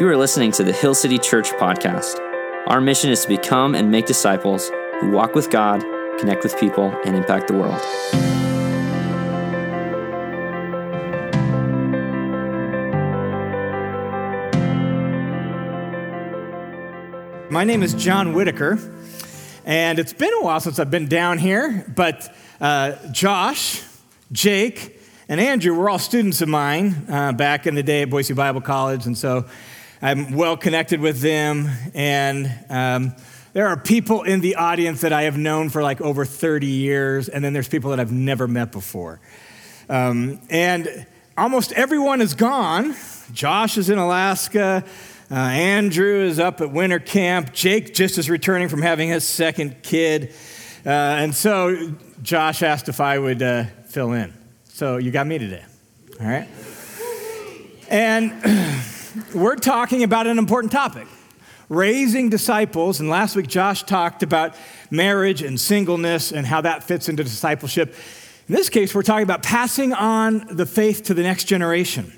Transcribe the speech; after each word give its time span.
You 0.00 0.08
are 0.08 0.16
listening 0.16 0.50
to 0.52 0.64
the 0.64 0.72
Hill 0.72 0.94
City 0.94 1.18
Church 1.18 1.50
podcast. 1.50 2.18
Our 2.68 2.80
mission 2.80 3.10
is 3.10 3.20
to 3.24 3.28
become 3.28 3.74
and 3.74 3.90
make 3.90 4.06
disciples 4.06 4.70
who 4.98 5.10
walk 5.10 5.34
with 5.34 5.50
God, 5.50 5.82
connect 6.18 6.42
with 6.42 6.58
people, 6.58 6.86
and 7.04 7.14
impact 7.14 7.48
the 7.48 7.52
world. 7.52 7.78
My 17.52 17.64
name 17.64 17.82
is 17.82 17.92
John 17.92 18.32
Whitaker, 18.32 18.78
and 19.66 19.98
it's 19.98 20.14
been 20.14 20.32
a 20.32 20.42
while 20.42 20.60
since 20.60 20.78
I've 20.78 20.90
been 20.90 21.08
down 21.08 21.36
here, 21.36 21.84
but 21.94 22.34
uh, 22.58 22.92
Josh, 23.12 23.82
Jake, 24.32 24.98
and 25.28 25.38
Andrew 25.38 25.74
were 25.74 25.90
all 25.90 25.98
students 25.98 26.40
of 26.40 26.48
mine 26.48 27.04
uh, 27.10 27.32
back 27.32 27.66
in 27.66 27.74
the 27.74 27.82
day 27.82 28.00
at 28.00 28.08
Boise 28.08 28.32
Bible 28.32 28.62
College, 28.62 29.04
and 29.04 29.18
so 29.18 29.44
I'm 30.02 30.32
well 30.32 30.56
connected 30.56 31.00
with 31.00 31.20
them. 31.20 31.68
And 31.92 32.50
um, 32.70 33.14
there 33.52 33.68
are 33.68 33.76
people 33.76 34.22
in 34.22 34.40
the 34.40 34.56
audience 34.56 35.02
that 35.02 35.12
I 35.12 35.22
have 35.22 35.36
known 35.36 35.68
for 35.68 35.82
like 35.82 36.00
over 36.00 36.24
30 36.24 36.66
years, 36.66 37.28
and 37.28 37.44
then 37.44 37.52
there's 37.52 37.68
people 37.68 37.90
that 37.90 38.00
I've 38.00 38.12
never 38.12 38.48
met 38.48 38.72
before. 38.72 39.20
Um, 39.88 40.40
and 40.48 41.06
almost 41.36 41.72
everyone 41.72 42.20
is 42.22 42.34
gone. 42.34 42.94
Josh 43.32 43.76
is 43.76 43.90
in 43.90 43.98
Alaska. 43.98 44.84
Uh, 45.30 45.34
Andrew 45.34 46.22
is 46.22 46.40
up 46.40 46.60
at 46.60 46.70
winter 46.70 46.98
camp. 46.98 47.52
Jake 47.52 47.92
just 47.92 48.18
is 48.18 48.30
returning 48.30 48.68
from 48.68 48.82
having 48.82 49.08
his 49.08 49.28
second 49.28 49.82
kid. 49.82 50.32
Uh, 50.86 50.88
and 50.88 51.34
so 51.34 51.94
Josh 52.22 52.62
asked 52.62 52.88
if 52.88 53.00
I 53.00 53.18
would 53.18 53.42
uh, 53.42 53.64
fill 53.86 54.12
in. 54.12 54.32
So 54.68 54.96
you 54.96 55.10
got 55.10 55.26
me 55.26 55.38
today. 55.38 55.64
All 56.20 56.26
right? 56.26 56.48
And 57.90 58.32
we're 59.34 59.56
talking 59.56 60.02
about 60.02 60.26
an 60.26 60.38
important 60.38 60.72
topic 60.72 61.06
raising 61.68 62.28
disciples. 62.28 63.00
And 63.00 63.08
last 63.08 63.36
week, 63.36 63.46
Josh 63.46 63.84
talked 63.84 64.22
about 64.22 64.54
marriage 64.90 65.42
and 65.42 65.58
singleness 65.58 66.32
and 66.32 66.46
how 66.46 66.60
that 66.62 66.84
fits 66.84 67.08
into 67.08 67.22
discipleship. 67.22 67.94
In 68.48 68.54
this 68.54 68.68
case, 68.68 68.94
we're 68.94 69.02
talking 69.02 69.22
about 69.22 69.42
passing 69.42 69.92
on 69.92 70.44
the 70.50 70.66
faith 70.66 71.04
to 71.04 71.14
the 71.14 71.22
next 71.22 71.44
generation. 71.44 72.12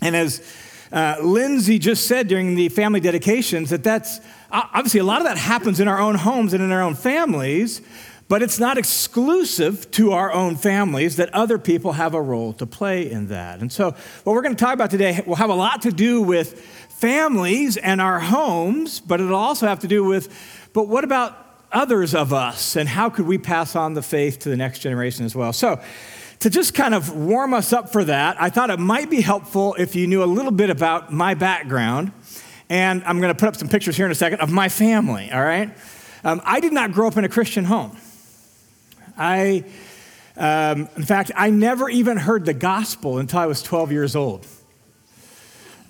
And 0.00 0.16
as 0.16 0.42
uh, 0.90 1.16
Lindsay 1.22 1.78
just 1.78 2.06
said 2.06 2.28
during 2.28 2.54
the 2.54 2.70
family 2.70 3.00
dedications, 3.00 3.70
that 3.70 3.84
that's 3.84 4.20
obviously 4.50 5.00
a 5.00 5.04
lot 5.04 5.20
of 5.20 5.26
that 5.26 5.36
happens 5.36 5.80
in 5.80 5.88
our 5.88 6.00
own 6.00 6.14
homes 6.14 6.54
and 6.54 6.62
in 6.62 6.72
our 6.72 6.80
own 6.80 6.94
families, 6.94 7.82
but 8.28 8.42
it's 8.42 8.58
not 8.58 8.76
exclusive 8.76 9.90
to 9.92 10.12
our 10.12 10.30
own 10.32 10.54
families, 10.54 11.16
that 11.16 11.32
other 11.34 11.58
people 11.58 11.92
have 11.92 12.14
a 12.14 12.20
role 12.20 12.52
to 12.52 12.66
play 12.66 13.10
in 13.10 13.28
that. 13.28 13.60
And 13.60 13.72
so, 13.72 13.94
what 14.24 14.34
we're 14.34 14.42
going 14.42 14.54
to 14.54 14.62
talk 14.62 14.74
about 14.74 14.90
today 14.90 15.22
will 15.26 15.36
have 15.36 15.50
a 15.50 15.54
lot 15.54 15.82
to 15.82 15.90
do 15.90 16.22
with 16.22 16.60
families 16.88 17.78
and 17.78 18.00
our 18.00 18.20
homes, 18.20 19.00
but 19.00 19.20
it'll 19.20 19.34
also 19.34 19.66
have 19.66 19.80
to 19.80 19.88
do 19.88 20.04
with, 20.04 20.28
but 20.74 20.88
what 20.88 21.04
about 21.04 21.46
others 21.72 22.14
of 22.14 22.32
us, 22.32 22.76
and 22.76 22.88
how 22.88 23.08
could 23.10 23.26
we 23.26 23.38
pass 23.38 23.74
on 23.74 23.94
the 23.94 24.02
faith 24.02 24.38
to 24.40 24.48
the 24.50 24.56
next 24.56 24.80
generation 24.80 25.24
as 25.24 25.34
well? 25.34 25.52
So, 25.52 25.80
to 26.40 26.50
just 26.50 26.72
kind 26.72 26.94
of 26.94 27.16
warm 27.16 27.52
us 27.52 27.72
up 27.72 27.90
for 27.90 28.04
that, 28.04 28.40
I 28.40 28.48
thought 28.48 28.70
it 28.70 28.78
might 28.78 29.10
be 29.10 29.20
helpful 29.20 29.74
if 29.76 29.96
you 29.96 30.06
knew 30.06 30.22
a 30.22 30.26
little 30.26 30.52
bit 30.52 30.70
about 30.70 31.12
my 31.12 31.34
background. 31.34 32.12
And 32.70 33.02
I'm 33.04 33.18
going 33.20 33.34
to 33.34 33.38
put 33.38 33.48
up 33.48 33.56
some 33.56 33.68
pictures 33.68 33.96
here 33.96 34.06
in 34.06 34.12
a 34.12 34.14
second 34.14 34.40
of 34.40 34.50
my 34.50 34.68
family, 34.68 35.32
all 35.32 35.42
right? 35.42 35.76
Um, 36.22 36.40
I 36.44 36.60
did 36.60 36.72
not 36.72 36.92
grow 36.92 37.08
up 37.08 37.16
in 37.16 37.24
a 37.24 37.28
Christian 37.28 37.64
home. 37.64 37.96
I, 39.18 39.64
um, 40.36 40.88
in 40.96 41.02
fact, 41.02 41.32
I 41.34 41.50
never 41.50 41.88
even 41.88 42.16
heard 42.16 42.44
the 42.44 42.54
gospel 42.54 43.18
until 43.18 43.40
I 43.40 43.46
was 43.46 43.62
12 43.62 43.90
years 43.92 44.14
old. 44.14 44.46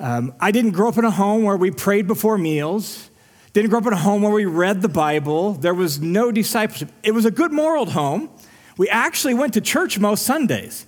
Um, 0.01 0.35
I 0.41 0.51
didn't 0.51 0.71
grow 0.71 0.89
up 0.89 0.97
in 0.97 1.05
a 1.05 1.11
home 1.11 1.43
where 1.43 1.57
we 1.57 1.71
prayed 1.71 2.07
before 2.07 2.39
meals. 2.39 3.11
Didn't 3.53 3.71
grow 3.71 3.81
up 3.81 3.87
in 3.87 3.93
a 3.93 3.97
home 3.97 4.23
where 4.23 4.33
we 4.33 4.47
read 4.47 4.81
the 4.81 4.89
Bible. 4.89 5.53
There 5.53 5.75
was 5.75 6.01
no 6.01 6.33
discipleship. 6.33 6.91
It 7.03 7.13
was 7.13 7.25
a 7.25 7.31
good 7.31 7.53
moral 7.53 7.87
home. 7.87 8.31
We 8.77 8.89
actually 8.89 9.35
went 9.35 9.55
to 9.55 9.61
church 9.61 9.99
most 9.99 10.25
Sundays. 10.25 10.87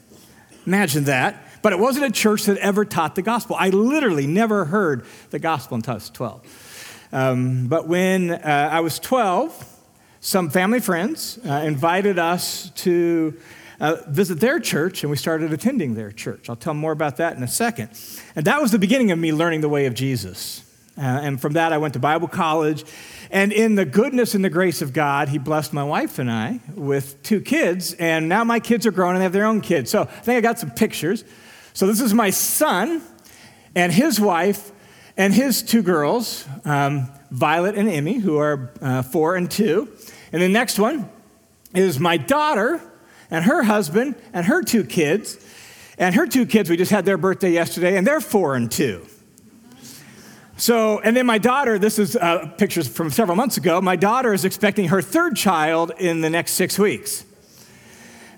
Imagine 0.66 1.04
that. 1.04 1.44
But 1.62 1.75
it 1.75 1.78
wasn't 1.78 2.06
a 2.06 2.10
church 2.10 2.44
that 2.44 2.56
ever 2.59 2.84
taught 2.84 3.16
the 3.16 3.22
gospel. 3.22 3.56
I 3.59 3.69
literally 3.69 4.26
never 4.26 4.64
heard 4.64 5.04
the 5.31 5.38
gospel 5.38 5.75
until 5.75 5.93
I 5.93 5.94
was 5.97 6.10
12. 6.10 7.09
Um, 7.12 7.66
but 7.66 7.87
when 7.87 8.31
uh, 8.31 8.69
I 8.72 8.81
was 8.81 8.98
12, 8.98 9.79
some 10.20 10.50
family 10.50 10.81
friends 10.81 11.38
uh, 11.47 11.53
invited 11.64 12.19
us 12.19 12.70
to 12.76 13.36
uh, 13.81 13.97
visit 14.08 14.38
their 14.41 14.60
church, 14.60 15.03
and 15.03 15.10
we 15.10 15.16
started 15.16 15.53
attending 15.53 15.94
their 15.94 16.12
church. 16.12 16.48
I'll 16.48 16.56
tell 16.56 16.75
more 16.75 16.92
about 16.92 17.16
that 17.16 17.36
in 17.36 17.42
a 17.42 17.48
second. 17.48 17.91
And 18.36 18.44
that 18.44 18.60
was 18.60 18.70
the 18.70 18.78
beginning 18.78 19.10
of 19.10 19.19
me 19.19 19.32
learning 19.32 19.62
the 19.62 19.69
way 19.69 19.86
of 19.86 19.94
Jesus. 19.94 20.62
Uh, 20.98 21.03
and 21.03 21.41
from 21.41 21.54
that, 21.54 21.72
I 21.72 21.78
went 21.78 21.94
to 21.94 22.00
Bible 22.00 22.28
college. 22.28 22.84
And 23.31 23.53
in 23.53 23.75
the 23.75 23.86
goodness 23.86 24.34
and 24.34 24.44
the 24.44 24.50
grace 24.50 24.82
of 24.82 24.92
God, 24.92 25.31
He 25.31 25.38
blessed 25.38 25.72
my 25.72 25.84
wife 25.84 26.19
and 26.19 26.31
I 26.31 26.60
with 26.75 27.22
two 27.22 27.41
kids. 27.41 27.94
And 27.94 28.28
now 28.28 28.44
my 28.44 28.60
kids 28.60 28.87
are 28.87 28.91
grown 28.91 29.14
and 29.14 29.20
they 29.20 29.25
have 29.25 29.32
their 29.32 29.47
own 29.47 29.62
kids. 29.62 29.91
So 29.91 30.02
I 30.02 30.04
think 30.04 30.37
I 30.37 30.41
got 30.42 30.58
some 30.58 30.70
pictures. 30.70 31.25
So 31.72 31.87
this 31.87 32.00
is 32.00 32.12
my 32.12 32.31
son 32.31 33.00
and 33.75 33.92
his 33.92 34.20
wife 34.20 34.72
and 35.16 35.32
his 35.32 35.62
two 35.62 35.82
girls, 35.82 36.47
um, 36.64 37.08
Violet 37.30 37.76
and 37.76 37.88
Emmy, 37.88 38.18
who 38.18 38.38
are 38.38 38.72
uh, 38.80 39.02
four 39.02 39.36
and 39.36 39.50
two. 39.50 39.88
And 40.32 40.42
the 40.42 40.48
next 40.48 40.78
one 40.78 41.08
is 41.74 42.00
my 42.00 42.16
daughter 42.16 42.80
and 43.30 43.44
her 43.44 43.62
husband 43.62 44.16
and 44.32 44.46
her 44.46 44.62
two 44.62 44.84
kids. 44.84 45.38
And 45.98 46.14
her 46.14 46.26
two 46.26 46.46
kids, 46.46 46.70
we 46.70 46.76
just 46.76 46.90
had 46.90 47.04
their 47.04 47.19
birthday 47.19 47.52
yesterday, 47.52 47.96
and 47.96 48.06
they're 48.06 48.22
four 48.22 48.54
and 48.54 48.70
two. 48.70 49.06
So, 50.56 51.00
and 51.00 51.16
then 51.16 51.26
my 51.26 51.38
daughter, 51.38 51.78
this 51.78 51.98
is 51.98 52.16
uh, 52.16 52.46
pictures 52.58 52.88
from 52.88 53.10
several 53.10 53.36
months 53.36 53.56
ago. 53.56 53.80
My 53.80 53.96
daughter 53.96 54.34
is 54.34 54.44
expecting 54.44 54.88
her 54.88 55.00
third 55.00 55.36
child 55.36 55.92
in 55.98 56.20
the 56.20 56.30
next 56.30 56.52
six 56.52 56.78
weeks. 56.78 57.24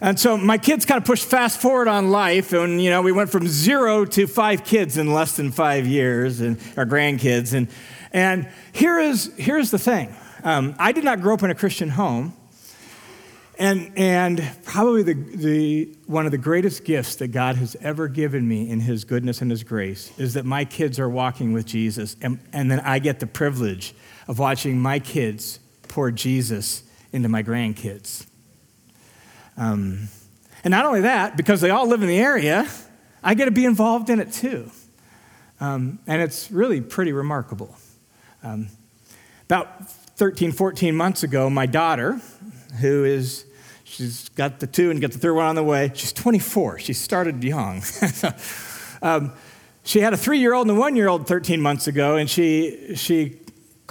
And 0.02 0.18
so 0.18 0.36
my 0.36 0.58
kids 0.58 0.84
kind 0.84 0.98
of 0.98 1.04
pushed 1.04 1.26
fast 1.26 1.60
forward 1.60 1.86
on 1.86 2.10
life, 2.10 2.52
and 2.52 2.82
you 2.82 2.90
know, 2.90 3.02
we 3.02 3.12
went 3.12 3.30
from 3.30 3.46
zero 3.46 4.04
to 4.06 4.26
five 4.26 4.64
kids 4.64 4.98
in 4.98 5.12
less 5.12 5.36
than 5.36 5.52
five 5.52 5.86
years, 5.86 6.40
and 6.40 6.58
our 6.76 6.84
grandkids. 6.84 7.54
And, 7.54 7.68
and 8.12 8.48
here 8.72 8.98
is, 8.98 9.32
here's 9.36 9.70
the 9.70 9.78
thing 9.78 10.12
um, 10.42 10.74
I 10.76 10.90
did 10.90 11.04
not 11.04 11.20
grow 11.20 11.34
up 11.34 11.44
in 11.44 11.52
a 11.52 11.54
Christian 11.54 11.88
home. 11.88 12.34
And, 13.60 13.92
and 13.96 14.42
probably 14.64 15.04
the, 15.04 15.12
the, 15.14 15.96
one 16.06 16.24
of 16.24 16.32
the 16.32 16.38
greatest 16.38 16.84
gifts 16.84 17.16
that 17.16 17.28
God 17.28 17.54
has 17.56 17.76
ever 17.80 18.08
given 18.08 18.48
me 18.48 18.68
in 18.68 18.80
His 18.80 19.04
goodness 19.04 19.40
and 19.40 19.52
His 19.52 19.62
grace 19.62 20.10
is 20.18 20.34
that 20.34 20.44
my 20.44 20.64
kids 20.64 20.98
are 20.98 21.08
walking 21.08 21.52
with 21.52 21.64
Jesus, 21.64 22.16
and, 22.20 22.40
and 22.52 22.68
then 22.68 22.80
I 22.80 22.98
get 22.98 23.20
the 23.20 23.28
privilege 23.28 23.94
of 24.26 24.40
watching 24.40 24.80
my 24.80 24.98
kids 24.98 25.60
pour 25.86 26.10
Jesus 26.10 26.82
into 27.12 27.28
my 27.28 27.44
grandkids. 27.44 28.26
Um, 29.56 30.08
and 30.64 30.70
not 30.70 30.86
only 30.86 31.00
that, 31.02 31.36
because 31.36 31.60
they 31.60 31.70
all 31.70 31.86
live 31.86 32.02
in 32.02 32.08
the 32.08 32.18
area, 32.18 32.68
I 33.22 33.34
get 33.34 33.46
to 33.46 33.50
be 33.50 33.64
involved 33.64 34.10
in 34.10 34.20
it 34.20 34.32
too. 34.32 34.70
Um, 35.60 35.98
and 36.06 36.20
it's 36.20 36.50
really 36.50 36.80
pretty 36.80 37.12
remarkable. 37.12 37.76
Um, 38.42 38.68
about 39.44 39.90
13, 39.90 40.52
14 40.52 40.96
months 40.96 41.22
ago, 41.22 41.48
my 41.48 41.66
daughter, 41.66 42.20
who 42.80 43.04
is, 43.04 43.44
she's 43.84 44.28
got 44.30 44.60
the 44.60 44.66
two 44.66 44.90
and 44.90 45.00
got 45.00 45.12
the 45.12 45.18
third 45.18 45.34
one 45.34 45.46
on 45.46 45.54
the 45.54 45.62
way, 45.62 45.90
she's 45.94 46.12
24. 46.12 46.78
She 46.78 46.92
started 46.92 47.42
young. 47.44 47.82
um, 49.02 49.32
she 49.84 50.00
had 50.00 50.12
a 50.12 50.16
three 50.16 50.38
year 50.38 50.54
old 50.54 50.68
and 50.68 50.76
a 50.76 50.80
one 50.80 50.96
year 50.96 51.08
old 51.08 51.26
13 51.26 51.60
months 51.60 51.86
ago, 51.86 52.16
and 52.16 52.30
she, 52.30 52.94
she 52.94 53.40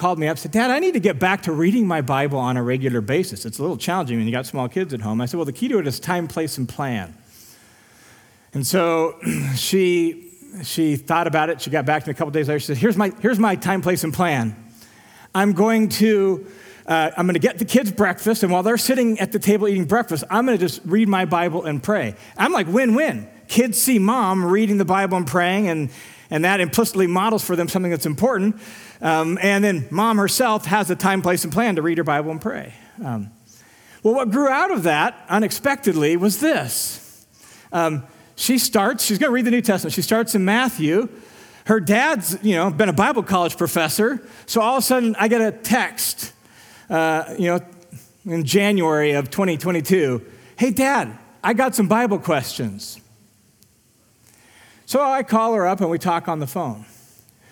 called 0.02 0.18
me 0.18 0.28
up 0.28 0.36
said, 0.36 0.52
Dad, 0.52 0.72
I 0.72 0.80
need 0.80 0.96
to 0.96 1.00
get 1.00 1.20
back 1.20 1.44
to 1.44 1.52
reading 1.52 1.86
my 1.86 2.02
Bible 2.02 2.40
on 2.40 2.58
a 2.58 2.64
regular 2.64 3.02
basis. 3.02 3.46
It's 3.46 3.60
a 3.60 3.62
little 3.62 3.78
challenging 3.78 4.18
when 4.18 4.26
you 4.26 4.32
got 4.32 4.48
small 4.48 4.68
kids 4.68 4.96
at 4.96 5.02
home. 5.02 5.22
I 5.22 5.28
said, 5.28 5.38
Well, 5.38 5.46
the 5.46 5.54
key 5.54 5.68
to 5.68 5.78
it 5.78 5.86
is 5.86 6.00
time, 6.00 6.28
place, 6.28 6.58
and 6.58 6.68
plan. 6.68 7.16
And 8.52 8.66
so 8.66 9.20
she, 9.56 10.32
she 10.64 10.96
thought 10.96 11.28
about 11.28 11.52
it. 11.52 11.62
She 11.62 11.70
got 11.70 11.86
back 11.86 12.04
to 12.04 12.10
me 12.10 12.14
a 12.14 12.16
couple 12.16 12.32
days 12.32 12.48
later. 12.48 12.60
She 12.60 12.66
said, 12.66 12.78
Here's 12.78 12.98
my, 12.98 13.14
here's 13.22 13.38
my 13.38 13.56
time, 13.56 13.84
place, 13.84 14.04
and 14.04 14.12
plan. 14.12 14.56
I'm 15.36 15.54
going 15.54 15.90
to 15.90 16.48
uh, 16.88 17.12
I'm 17.16 17.28
going 17.28 17.36
to 17.36 17.40
get 17.40 17.60
the 17.60 17.66
kids 17.66 17.92
breakfast, 17.92 18.42
and 18.42 18.52
while 18.52 18.64
they're 18.64 18.80
sitting 18.80 19.20
at 19.20 19.32
the 19.32 19.38
table 19.38 19.68
eating 19.68 19.86
breakfast, 19.86 20.24
I'm 20.32 20.48
going 20.48 20.58
to 20.58 20.66
just 20.66 20.82
read 20.84 21.10
my 21.10 21.26
Bible 21.26 21.66
and 21.66 21.82
pray. 21.82 22.16
I'm 22.36 22.52
like 22.52 22.66
win 22.66 22.96
win. 22.96 23.30
Kids 23.48 23.80
see 23.80 24.00
mom 24.00 24.44
reading 24.44 24.80
the 24.80 24.86
Bible 24.86 25.18
and 25.18 25.28
praying, 25.28 25.68
and, 25.68 25.92
and 26.32 26.44
that 26.44 26.60
implicitly 26.60 27.06
models 27.06 27.44
for 27.44 27.56
them 27.56 27.68
something 27.68 27.92
that's 27.92 28.08
important. 28.08 28.60
Um, 29.02 29.38
and 29.42 29.64
then 29.64 29.88
mom 29.92 30.18
herself 30.18 30.66
has 30.66 30.90
a 30.90 30.96
time, 30.96 31.22
place, 31.22 31.44
and 31.44 31.54
plan 31.54 31.76
to 31.76 31.84
read 31.84 32.00
her 32.00 32.04
Bible 32.04 32.32
and 32.32 32.42
pray. 32.42 32.74
Um, 33.04 33.30
well, 34.02 34.16
what 34.16 34.32
grew 34.32 34.48
out 34.48 34.72
of 34.72 34.84
that 34.84 35.24
unexpectedly 35.30 36.18
was 36.18 36.40
this. 36.40 37.28
Um, 37.72 38.04
she 38.36 38.58
starts, 38.58 39.06
she's 39.06 39.20
going 39.20 39.30
to 39.30 39.34
read 39.34 39.46
the 39.46 39.52
New 39.52 39.62
Testament. 39.62 39.94
She 39.94 40.02
starts 40.02 40.34
in 40.34 40.44
Matthew 40.44 41.10
her 41.66 41.80
dad's, 41.80 42.38
you 42.44 42.56
know, 42.56 42.70
been 42.70 42.90
a 42.90 42.94
Bible 42.94 43.24
college 43.24 43.58
professor. 43.58 44.26
So 44.46 44.62
all 44.62 44.78
of 44.78 44.84
a 44.84 44.86
sudden, 44.86 45.16
I 45.18 45.28
get 45.28 45.42
a 45.42 45.52
text, 45.52 46.34
uh, 46.90 47.36
you 47.38 47.48
know, 47.48 47.60
in 48.26 48.44
January 48.46 49.12
of 49.12 49.30
2022. 49.30 50.26
Hey, 50.56 50.72
Dad, 50.72 51.18
I 51.44 51.54
got 51.54 51.76
some 51.76 51.88
Bible 51.88 52.20
questions. 52.20 53.01
So 54.92 55.02
I 55.02 55.24
call 55.24 55.54
her 55.54 55.66
up 55.66 55.80
and 55.80 55.90
we 55.90 55.98
talk 55.98 56.28
on 56.28 56.40
the 56.40 56.48
phone. 56.48 56.86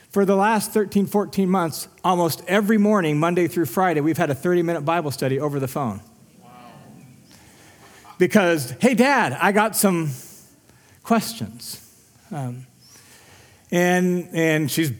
For 0.09 0.25
the 0.25 0.35
last 0.35 0.73
13, 0.73 1.05
14 1.05 1.49
months, 1.49 1.87
almost 2.03 2.43
every 2.49 2.77
morning, 2.77 3.17
Monday 3.17 3.47
through 3.47 3.67
Friday, 3.67 4.01
we've 4.01 4.17
had 4.17 4.29
a 4.29 4.35
30 4.35 4.61
minute 4.61 4.81
Bible 4.81 5.09
study 5.09 5.39
over 5.39 5.57
the 5.57 5.67
phone. 5.69 6.01
Wow. 6.43 6.49
Because, 8.17 8.71
hey, 8.81 8.93
Dad, 8.93 9.31
I 9.31 9.53
got 9.53 9.77
some 9.77 10.11
questions. 11.01 11.79
Um, 12.29 12.67
and, 13.71 14.27
and 14.33 14.69
she's 14.69 14.91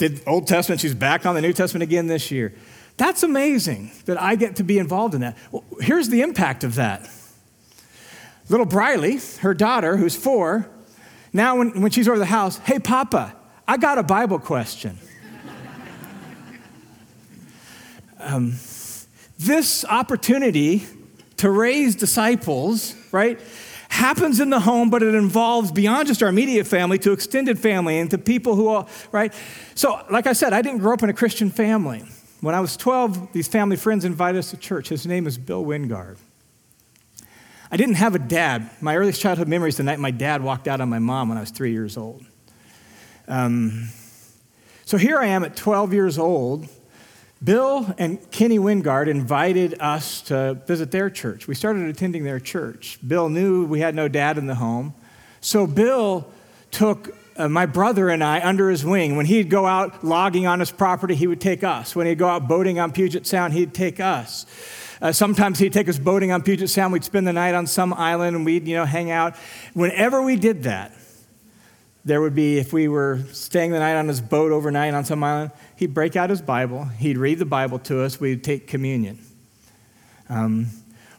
did 0.00 0.20
Old 0.26 0.48
Testament, 0.48 0.80
she's 0.80 0.96
back 0.96 1.26
on 1.26 1.36
the 1.36 1.42
New 1.42 1.52
Testament 1.52 1.84
again 1.84 2.08
this 2.08 2.32
year. 2.32 2.54
That's 2.96 3.22
amazing 3.22 3.92
that 4.06 4.20
I 4.20 4.34
get 4.34 4.56
to 4.56 4.64
be 4.64 4.80
involved 4.80 5.14
in 5.14 5.20
that. 5.20 5.36
Well, 5.52 5.62
here's 5.78 6.08
the 6.08 6.22
impact 6.22 6.64
of 6.64 6.74
that. 6.74 7.08
Little 8.48 8.66
Briley, 8.66 9.20
her 9.42 9.54
daughter, 9.54 9.96
who's 9.96 10.16
four, 10.16 10.68
now 11.32 11.58
when, 11.58 11.80
when 11.80 11.90
she's 11.90 12.08
over 12.08 12.18
the 12.18 12.26
house, 12.26 12.58
hey, 12.58 12.78
Papa, 12.78 13.34
I 13.66 13.76
got 13.76 13.98
a 13.98 14.02
Bible 14.02 14.38
question. 14.38 14.98
um, 18.18 18.54
this 19.38 19.84
opportunity 19.84 20.86
to 21.36 21.50
raise 21.50 21.94
disciples, 21.94 22.94
right, 23.12 23.40
happens 23.88 24.40
in 24.40 24.50
the 24.50 24.60
home, 24.60 24.90
but 24.90 25.02
it 25.02 25.14
involves 25.14 25.72
beyond 25.72 26.08
just 26.08 26.22
our 26.22 26.28
immediate 26.28 26.66
family 26.66 26.98
to 26.98 27.12
extended 27.12 27.58
family 27.58 27.98
and 27.98 28.10
to 28.10 28.18
people 28.18 28.54
who 28.54 28.68
are, 28.68 28.86
right? 29.12 29.32
So, 29.74 30.00
like 30.10 30.26
I 30.26 30.32
said, 30.32 30.52
I 30.52 30.62
didn't 30.62 30.78
grow 30.78 30.94
up 30.94 31.02
in 31.02 31.10
a 31.10 31.14
Christian 31.14 31.50
family. 31.50 32.04
When 32.40 32.54
I 32.54 32.60
was 32.60 32.76
12, 32.76 33.32
these 33.32 33.48
family 33.48 33.76
friends 33.76 34.04
invited 34.04 34.38
us 34.38 34.50
to 34.50 34.56
church. 34.56 34.88
His 34.88 35.06
name 35.06 35.26
is 35.26 35.38
Bill 35.38 35.64
Wingard. 35.64 36.18
I 37.70 37.76
didn't 37.76 37.96
have 37.96 38.14
a 38.14 38.18
dad. 38.18 38.70
My 38.80 38.96
earliest 38.96 39.20
childhood 39.20 39.48
memory 39.48 39.68
is 39.68 39.76
the 39.76 39.82
night 39.82 39.98
my 39.98 40.10
dad 40.10 40.42
walked 40.42 40.68
out 40.68 40.80
on 40.80 40.88
my 40.88 40.98
mom 40.98 41.28
when 41.28 41.36
I 41.36 41.42
was 41.42 41.50
three 41.50 41.72
years 41.72 41.96
old. 41.96 42.24
Um, 43.26 43.90
so 44.86 44.96
here 44.96 45.18
I 45.18 45.26
am 45.26 45.44
at 45.44 45.54
12 45.54 45.92
years 45.92 46.18
old. 46.18 46.66
Bill 47.44 47.94
and 47.98 48.30
Kenny 48.30 48.58
Wingard 48.58 49.06
invited 49.06 49.80
us 49.80 50.22
to 50.22 50.54
visit 50.66 50.90
their 50.90 51.10
church. 51.10 51.46
We 51.46 51.54
started 51.54 51.86
attending 51.88 52.24
their 52.24 52.40
church. 52.40 52.98
Bill 53.06 53.28
knew 53.28 53.66
we 53.66 53.80
had 53.80 53.94
no 53.94 54.08
dad 54.08 54.38
in 54.38 54.46
the 54.46 54.54
home. 54.54 54.94
So 55.40 55.66
Bill 55.66 56.26
took 56.70 57.14
uh, 57.36 57.48
my 57.48 57.66
brother 57.66 58.08
and 58.08 58.24
I 58.24 58.40
under 58.40 58.70
his 58.70 58.84
wing. 58.84 59.14
When 59.16 59.26
he'd 59.26 59.50
go 59.50 59.66
out 59.66 60.02
logging 60.02 60.46
on 60.46 60.58
his 60.58 60.72
property, 60.72 61.14
he 61.14 61.26
would 61.26 61.40
take 61.40 61.62
us. 61.62 61.94
When 61.94 62.06
he'd 62.06 62.18
go 62.18 62.28
out 62.28 62.48
boating 62.48 62.80
on 62.80 62.92
Puget 62.92 63.26
Sound, 63.26 63.52
he'd 63.52 63.74
take 63.74 64.00
us. 64.00 64.46
Uh, 65.00 65.12
sometimes 65.12 65.58
he'd 65.58 65.72
take 65.72 65.88
us 65.88 65.98
boating 65.98 66.32
on 66.32 66.42
Puget 66.42 66.70
Sound. 66.70 66.92
We'd 66.92 67.04
spend 67.04 67.26
the 67.26 67.32
night 67.32 67.54
on 67.54 67.66
some 67.66 67.92
island 67.94 68.34
and 68.36 68.44
we'd, 68.44 68.66
you 68.66 68.76
know, 68.76 68.84
hang 68.84 69.10
out. 69.10 69.36
Whenever 69.74 70.22
we 70.22 70.36
did 70.36 70.64
that, 70.64 70.92
there 72.04 72.20
would 72.20 72.34
be, 72.34 72.58
if 72.58 72.72
we 72.72 72.88
were 72.88 73.20
staying 73.32 73.70
the 73.72 73.78
night 73.78 73.96
on 73.96 74.08
his 74.08 74.20
boat 74.20 74.50
overnight 74.50 74.94
on 74.94 75.04
some 75.04 75.22
island, 75.22 75.52
he'd 75.76 75.92
break 75.94 76.16
out 76.16 76.30
his 76.30 76.40
Bible. 76.40 76.84
He'd 76.84 77.18
read 77.18 77.38
the 77.38 77.44
Bible 77.44 77.78
to 77.80 78.02
us. 78.02 78.18
We'd 78.18 78.42
take 78.42 78.66
communion. 78.66 79.18
Um, 80.28 80.68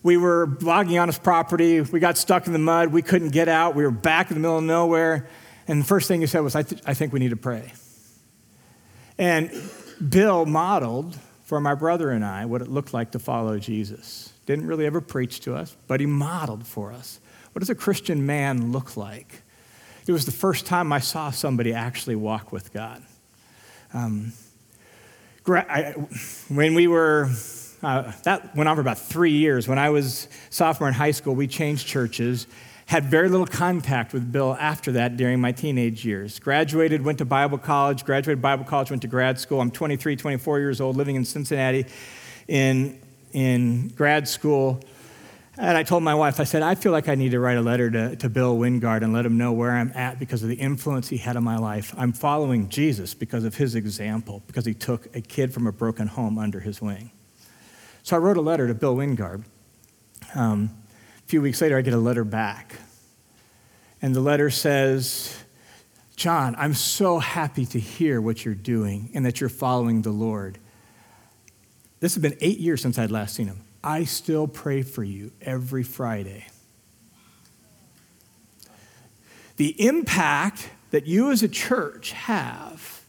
we 0.01 0.17
were 0.17 0.57
logging 0.61 0.97
on 0.97 1.07
his 1.07 1.19
property. 1.19 1.81
We 1.81 1.99
got 1.99 2.17
stuck 2.17 2.47
in 2.47 2.53
the 2.53 2.59
mud. 2.59 2.91
We 2.91 3.01
couldn't 3.01 3.29
get 3.29 3.47
out. 3.47 3.75
We 3.75 3.83
were 3.83 3.91
back 3.91 4.31
in 4.31 4.35
the 4.35 4.41
middle 4.41 4.57
of 4.57 4.63
nowhere. 4.63 5.27
And 5.67 5.81
the 5.81 5.85
first 5.85 6.07
thing 6.07 6.21
he 6.21 6.27
said 6.27 6.39
was, 6.39 6.55
I, 6.55 6.63
th- 6.63 6.81
I 6.85 6.93
think 6.93 7.13
we 7.13 7.19
need 7.19 7.29
to 7.29 7.37
pray. 7.37 7.71
And 9.17 9.51
Bill 10.09 10.45
modeled 10.45 11.17
for 11.49 11.59
my 11.59 11.73
brother 11.73 12.11
and 12.11 12.23
I 12.23 12.45
what 12.45 12.61
it 12.61 12.67
looked 12.67 12.93
like 12.93 13.09
to 13.13 13.17
follow 13.17 13.57
Jesus. 13.57 14.31
Didn't 14.45 14.67
really 14.67 14.85
ever 14.85 15.01
preach 15.01 15.39
to 15.41 15.55
us, 15.55 15.75
but 15.87 15.99
he 15.99 16.05
modeled 16.05 16.67
for 16.67 16.93
us. 16.93 17.19
What 17.53 17.61
does 17.61 17.71
a 17.71 17.75
Christian 17.75 18.23
man 18.23 18.71
look 18.71 18.95
like? 18.95 19.41
It 20.05 20.11
was 20.11 20.25
the 20.25 20.31
first 20.31 20.67
time 20.67 20.93
I 20.93 20.99
saw 20.99 21.31
somebody 21.31 21.73
actually 21.73 22.15
walk 22.15 22.51
with 22.51 22.71
God. 22.71 23.01
Um, 23.95 24.33
I, 25.47 25.95
when 26.49 26.75
we 26.75 26.85
were, 26.85 27.31
uh, 27.81 28.11
that 28.25 28.55
went 28.55 28.69
on 28.69 28.75
for 28.75 28.81
about 28.81 28.99
three 28.99 29.31
years. 29.31 29.67
When 29.67 29.79
I 29.79 29.89
was 29.89 30.27
sophomore 30.51 30.87
in 30.87 30.93
high 30.93 31.09
school, 31.09 31.33
we 31.33 31.47
changed 31.47 31.87
churches 31.87 32.45
had 32.89 33.06
very 33.06 33.30
little 33.30 33.45
contact 33.45 34.13
with 34.13 34.31
Bill 34.31 34.57
after 34.59 34.94
that 34.94 35.15
during 35.15 35.39
my 35.39 35.51
teenage 35.51 36.03
years. 36.03 36.39
Graduated, 36.39 37.03
went 37.06 37.19
to 37.19 37.25
Bible 37.25 37.59
college, 37.59 38.03
graduated 38.03 38.41
Bible 38.41 38.65
college, 38.65 38.89
went 38.89 39.03
to 39.03 39.07
grad 39.07 39.39
school. 39.39 39.62
I'm 39.62 39.69
23, 39.69 40.15
24 40.15 40.59
years 40.59 40.81
old, 40.81 40.97
living 40.97 41.15
in 41.15 41.24
Cincinnati 41.24 41.86
in, 42.47 43.00
in 43.31 43.89
grad 43.89 44.27
school. 44.27 44.81
And 45.56 45.77
I 45.77 45.83
told 45.83 46.01
my 46.01 46.15
wife, 46.15 46.39
I 46.39 46.45
said, 46.45 46.63
I 46.63 46.74
feel 46.74 46.91
like 46.91 47.07
I 47.07 47.13
need 47.13 47.30
to 47.30 47.39
write 47.39 47.59
a 47.59 47.62
letter 47.62 47.91
to, 47.91 48.15
to 48.15 48.27
Bill 48.27 48.57
Wingard 48.57 49.03
and 49.03 49.13
let 49.13 49.24
him 49.24 49.38
know 49.38 49.51
where 49.51 49.69
I'm 49.69 49.92
at 49.94 50.18
because 50.18 50.42
of 50.42 50.50
the 50.50 50.56
influence 50.56 51.09
he 51.09 51.18
had 51.18 51.38
on 51.38 51.44
my 51.44 51.57
life. 51.57 51.94
I'm 51.95 52.12
following 52.12 52.69
Jesus 52.69 53.13
because 53.13 53.44
of 53.44 53.53
his 53.53 53.75
example, 53.75 54.42
because 54.47 54.65
he 54.65 54.74
took 54.74 55.15
a 55.15 55.21
kid 55.21 55.53
from 55.53 55.68
a 55.68 55.71
broken 55.71 56.07
home 56.07 56.39
under 56.39 56.59
his 56.59 56.81
wing. 56.81 57.12
So 58.01 58.15
I 58.15 58.19
wrote 58.19 58.38
a 58.38 58.42
letter 58.42 58.68
to 58.68 58.74
Bill 58.74 58.95
Wingard. 58.95 59.44
Um, 60.33 60.71
few 61.29 61.43
weeks 61.43 61.61
later, 61.61 61.77
I 61.77 61.81
get 61.81 61.93
a 61.93 61.97
letter 61.97 62.23
back. 62.23 62.73
And 64.01 64.15
the 64.15 64.19
letter 64.19 64.49
says, 64.49 65.37
John, 66.15 66.55
I'm 66.57 66.73
so 66.73 67.19
happy 67.19 67.67
to 67.67 67.79
hear 67.79 68.19
what 68.19 68.43
you're 68.43 68.55
doing 68.55 69.11
and 69.13 69.23
that 69.27 69.39
you're 69.39 69.47
following 69.47 70.01
the 70.01 70.09
Lord. 70.09 70.57
This 71.99 72.15
has 72.15 72.21
been 72.23 72.35
eight 72.41 72.57
years 72.57 72.81
since 72.81 72.97
I'd 72.97 73.11
last 73.11 73.35
seen 73.35 73.45
him. 73.45 73.61
I 73.83 74.05
still 74.05 74.47
pray 74.47 74.81
for 74.81 75.03
you 75.03 75.31
every 75.39 75.83
Friday. 75.83 76.47
The 79.57 79.85
impact 79.85 80.67
that 80.89 81.05
you 81.05 81.29
as 81.29 81.43
a 81.43 81.47
church 81.47 82.11
have 82.13 83.03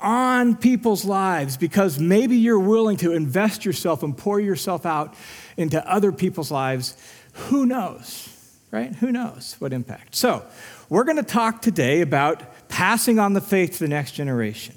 on 0.00 0.54
people's 0.54 1.04
lives 1.04 1.56
because 1.56 1.98
maybe 1.98 2.36
you're 2.36 2.60
willing 2.60 2.98
to 2.98 3.12
invest 3.12 3.64
yourself 3.64 4.04
and 4.04 4.16
pour 4.16 4.38
yourself 4.38 4.86
out 4.86 5.16
into 5.56 5.84
other 5.90 6.12
people's 6.12 6.52
lives 6.52 6.96
who 7.32 7.66
knows, 7.66 8.28
right? 8.70 8.94
Who 8.96 9.12
knows 9.12 9.56
what 9.58 9.72
impact? 9.72 10.14
So, 10.14 10.44
we're 10.88 11.04
going 11.04 11.16
to 11.16 11.22
talk 11.22 11.62
today 11.62 12.02
about 12.02 12.68
passing 12.68 13.18
on 13.18 13.32
the 13.32 13.40
faith 13.40 13.72
to 13.74 13.78
the 13.78 13.88
next 13.88 14.12
generation. 14.12 14.74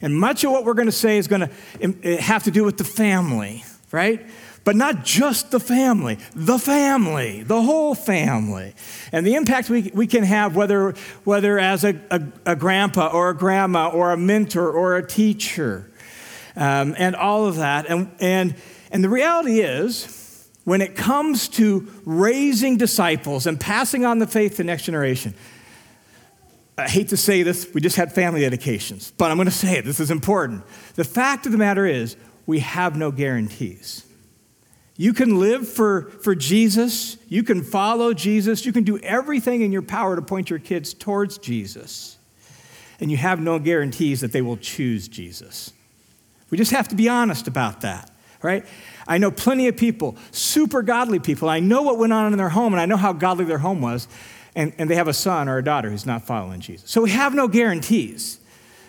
And 0.00 0.16
much 0.16 0.42
of 0.42 0.50
what 0.50 0.64
we're 0.64 0.74
going 0.74 0.86
to 0.86 0.92
say 0.92 1.18
is 1.18 1.28
going 1.28 1.48
to 1.48 2.16
have 2.16 2.42
to 2.44 2.50
do 2.50 2.64
with 2.64 2.78
the 2.78 2.84
family, 2.84 3.64
right? 3.92 4.26
But 4.64 4.74
not 4.74 5.04
just 5.04 5.52
the 5.52 5.60
family, 5.60 6.18
the 6.34 6.58
family, 6.58 7.44
the 7.44 7.62
whole 7.62 7.94
family. 7.94 8.74
And 9.12 9.24
the 9.24 9.34
impact 9.34 9.70
we, 9.70 9.90
we 9.94 10.08
can 10.08 10.24
have, 10.24 10.56
whether, 10.56 10.94
whether 11.22 11.58
as 11.60 11.84
a, 11.84 12.00
a, 12.10 12.22
a 12.46 12.56
grandpa 12.56 13.10
or 13.12 13.30
a 13.30 13.36
grandma 13.36 13.88
or 13.88 14.10
a 14.10 14.16
mentor 14.16 14.70
or 14.70 14.96
a 14.96 15.06
teacher, 15.06 15.88
um, 16.56 16.94
and 16.98 17.14
all 17.14 17.46
of 17.46 17.56
that. 17.56 17.86
And, 17.88 18.10
and, 18.18 18.56
and 18.90 19.04
the 19.04 19.08
reality 19.08 19.60
is, 19.60 20.21
when 20.64 20.80
it 20.80 20.94
comes 20.94 21.48
to 21.48 21.88
raising 22.04 22.76
disciples 22.76 23.46
and 23.46 23.58
passing 23.58 24.04
on 24.04 24.18
the 24.18 24.26
faith 24.26 24.52
to 24.52 24.56
the 24.58 24.64
next 24.64 24.84
generation, 24.84 25.34
I 26.78 26.88
hate 26.88 27.08
to 27.08 27.16
say 27.16 27.42
this, 27.42 27.72
we 27.74 27.80
just 27.80 27.96
had 27.96 28.12
family 28.12 28.40
dedications, 28.40 29.12
but 29.18 29.30
I'm 29.30 29.36
going 29.36 29.46
to 29.46 29.52
say 29.52 29.78
it. 29.78 29.84
This 29.84 30.00
is 30.00 30.10
important. 30.10 30.64
The 30.94 31.04
fact 31.04 31.46
of 31.46 31.52
the 31.52 31.58
matter 31.58 31.86
is, 31.86 32.16
we 32.46 32.60
have 32.60 32.96
no 32.96 33.10
guarantees. 33.10 34.06
You 34.96 35.12
can 35.12 35.40
live 35.40 35.68
for, 35.68 36.10
for 36.22 36.34
Jesus, 36.34 37.16
you 37.28 37.42
can 37.42 37.62
follow 37.62 38.12
Jesus, 38.12 38.64
you 38.64 38.72
can 38.72 38.84
do 38.84 38.98
everything 38.98 39.62
in 39.62 39.72
your 39.72 39.82
power 39.82 40.16
to 40.16 40.22
point 40.22 40.50
your 40.50 40.58
kids 40.58 40.94
towards 40.94 41.38
Jesus, 41.38 42.18
and 43.00 43.10
you 43.10 43.16
have 43.16 43.40
no 43.40 43.58
guarantees 43.58 44.20
that 44.20 44.32
they 44.32 44.42
will 44.42 44.58
choose 44.58 45.08
Jesus. 45.08 45.72
We 46.50 46.58
just 46.58 46.70
have 46.70 46.88
to 46.88 46.94
be 46.94 47.08
honest 47.08 47.48
about 47.48 47.80
that, 47.80 48.10
right? 48.42 48.64
I 49.06 49.18
know 49.18 49.30
plenty 49.30 49.68
of 49.68 49.76
people, 49.76 50.16
super 50.30 50.82
godly 50.82 51.18
people. 51.18 51.48
I 51.48 51.60
know 51.60 51.82
what 51.82 51.98
went 51.98 52.12
on 52.12 52.32
in 52.32 52.38
their 52.38 52.50
home, 52.50 52.72
and 52.72 52.80
I 52.80 52.86
know 52.86 52.96
how 52.96 53.12
godly 53.12 53.44
their 53.44 53.58
home 53.58 53.80
was, 53.80 54.08
and, 54.54 54.72
and 54.78 54.88
they 54.88 54.94
have 54.94 55.08
a 55.08 55.14
son 55.14 55.48
or 55.48 55.58
a 55.58 55.64
daughter 55.64 55.90
who's 55.90 56.06
not 56.06 56.22
following 56.22 56.60
Jesus. 56.60 56.90
So 56.90 57.02
we 57.02 57.10
have 57.10 57.34
no 57.34 57.48
guarantees. 57.48 58.38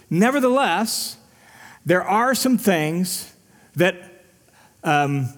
Nevertheless, 0.09 1.17
there 1.85 2.03
are 2.03 2.35
some 2.35 2.57
things 2.57 3.33
that, 3.75 3.95
um, 4.83 5.29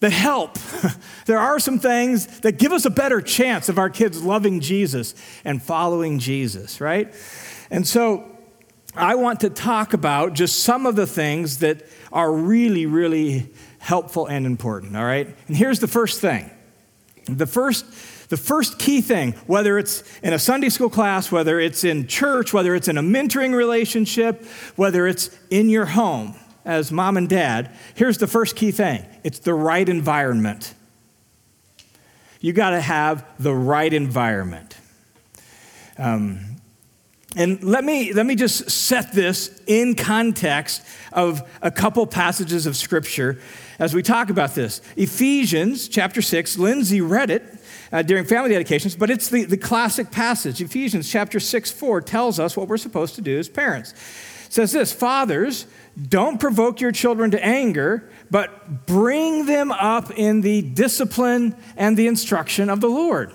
that 0.00 0.12
help. 0.12 0.58
there 1.26 1.38
are 1.38 1.58
some 1.58 1.78
things 1.78 2.40
that 2.40 2.58
give 2.58 2.72
us 2.72 2.84
a 2.84 2.90
better 2.90 3.20
chance 3.20 3.68
of 3.68 3.78
our 3.78 3.90
kids 3.90 4.22
loving 4.22 4.60
Jesus 4.60 5.14
and 5.44 5.62
following 5.62 6.18
Jesus, 6.18 6.80
right? 6.80 7.12
And 7.70 7.86
so 7.86 8.29
I 8.94 9.14
want 9.14 9.40
to 9.40 9.50
talk 9.50 9.92
about 9.92 10.34
just 10.34 10.60
some 10.60 10.86
of 10.86 10.96
the 10.96 11.06
things 11.06 11.58
that 11.58 11.86
are 12.12 12.32
really, 12.32 12.86
really 12.86 13.50
helpful 13.78 14.26
and 14.26 14.46
important, 14.46 14.96
all 14.96 15.04
right? 15.04 15.28
And 15.46 15.56
here's 15.56 15.80
the 15.80 15.88
first 15.88 16.20
thing. 16.20 16.50
The 17.26 17.46
first 17.46 17.86
the 18.30 18.36
first 18.36 18.78
key 18.78 19.00
thing, 19.00 19.32
whether 19.48 19.76
it's 19.76 20.04
in 20.22 20.32
a 20.32 20.38
Sunday 20.38 20.68
school 20.68 20.88
class, 20.88 21.32
whether 21.32 21.58
it's 21.58 21.82
in 21.82 22.06
church, 22.06 22.52
whether 22.52 22.76
it's 22.76 22.86
in 22.86 22.96
a 22.96 23.02
mentoring 23.02 23.56
relationship, 23.56 24.44
whether 24.76 25.08
it's 25.08 25.36
in 25.50 25.68
your 25.68 25.84
home 25.84 26.36
as 26.64 26.92
mom 26.92 27.16
and 27.16 27.28
dad, 27.28 27.74
here's 27.96 28.18
the 28.18 28.28
first 28.28 28.54
key 28.54 28.70
thing 28.70 29.04
it's 29.24 29.40
the 29.40 29.52
right 29.52 29.88
environment. 29.88 30.74
You 32.40 32.52
got 32.52 32.70
to 32.70 32.80
have 32.80 33.26
the 33.38 33.54
right 33.54 33.92
environment. 33.92 34.76
Um, 35.98 36.49
And 37.36 37.62
let 37.62 37.84
me, 37.84 38.12
let 38.12 38.26
me 38.26 38.34
just 38.34 38.70
set 38.70 39.12
this 39.12 39.60
in 39.66 39.94
context 39.94 40.82
of 41.12 41.48
a 41.62 41.70
couple 41.70 42.04
passages 42.06 42.66
of 42.66 42.76
Scripture 42.76 43.38
as 43.78 43.94
we 43.94 44.02
talk 44.02 44.30
about 44.30 44.56
this. 44.56 44.80
Ephesians 44.96 45.88
chapter 45.88 46.22
6, 46.22 46.58
Lindsay 46.58 47.00
read 47.00 47.30
it 47.30 47.44
uh, 47.92 48.02
during 48.02 48.24
family 48.24 48.50
dedications, 48.50 48.96
but 48.96 49.10
it's 49.10 49.28
the, 49.28 49.44
the 49.44 49.56
classic 49.56 50.10
passage. 50.10 50.60
Ephesians 50.60 51.10
chapter 51.10 51.38
6, 51.38 51.70
4 51.70 52.00
tells 52.00 52.40
us 52.40 52.56
what 52.56 52.66
we're 52.66 52.76
supposed 52.76 53.14
to 53.14 53.20
do 53.20 53.38
as 53.38 53.48
parents. 53.48 53.92
It 54.46 54.52
says 54.52 54.72
this 54.72 54.92
Fathers, 54.92 55.66
don't 56.08 56.40
provoke 56.40 56.80
your 56.80 56.92
children 56.92 57.30
to 57.30 57.44
anger, 57.44 58.10
but 58.28 58.86
bring 58.86 59.46
them 59.46 59.70
up 59.70 60.10
in 60.10 60.40
the 60.40 60.62
discipline 60.62 61.54
and 61.76 61.96
the 61.96 62.08
instruction 62.08 62.68
of 62.70 62.80
the 62.80 62.88
Lord. 62.88 63.32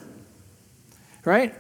Right? 1.24 1.56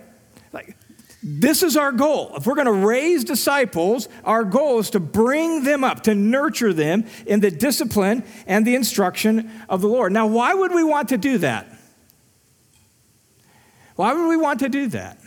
This 1.27 1.63
is 1.63 1.75
our 1.75 1.91
goal. 1.91 2.33
If 2.35 2.45
we're 2.45 2.53
going 2.53 2.67
to 2.67 2.85
raise 2.85 3.23
disciples, 3.23 4.07
our 4.23 4.43
goal 4.43 4.77
is 4.77 4.91
to 4.91 4.99
bring 4.99 5.63
them 5.63 5.83
up, 5.83 6.03
to 6.03 6.13
nurture 6.13 6.71
them 6.71 7.05
in 7.25 7.39
the 7.39 7.49
discipline 7.49 8.23
and 8.45 8.63
the 8.63 8.75
instruction 8.75 9.51
of 9.67 9.81
the 9.81 9.87
Lord. 9.87 10.13
Now, 10.13 10.27
why 10.27 10.53
would 10.53 10.71
we 10.71 10.83
want 10.83 11.09
to 11.09 11.17
do 11.17 11.39
that? 11.39 11.67
Why 13.95 14.13
would 14.13 14.27
we 14.27 14.37
want 14.37 14.59
to 14.59 14.69
do 14.69 14.85
that? 14.89 15.17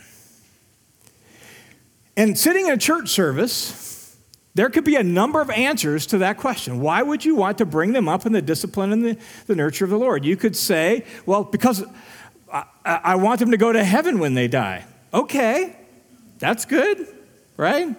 And 2.15 2.39
sitting 2.39 2.67
in 2.67 2.71
a 2.71 2.77
church 2.77 3.09
service, 3.09 4.15
there 4.53 4.69
could 4.69 4.85
be 4.85 4.95
a 4.95 5.03
number 5.03 5.41
of 5.41 5.49
answers 5.49 6.05
to 6.07 6.19
that 6.19 6.37
question. 6.37 6.79
Why 6.79 7.01
would 7.01 7.25
you 7.25 7.35
want 7.35 7.57
to 7.57 7.65
bring 7.65 7.91
them 7.91 8.07
up 8.07 8.25
in 8.25 8.31
the 8.31 8.41
discipline 8.41 8.93
and 8.93 9.03
the, 9.03 9.17
the 9.47 9.55
nurture 9.55 9.83
of 9.83 9.91
the 9.91 9.99
Lord? 9.99 10.23
You 10.23 10.37
could 10.37 10.55
say, 10.55 11.03
well, 11.25 11.43
because 11.43 11.83
I, 12.53 12.63
I 12.85 13.15
want 13.15 13.41
them 13.41 13.51
to 13.51 13.57
go 13.57 13.73
to 13.73 13.83
heaven 13.83 14.19
when 14.19 14.33
they 14.33 14.47
die. 14.47 14.85
Okay, 15.13 15.75
that's 16.39 16.65
good, 16.65 17.07
right? 17.57 17.95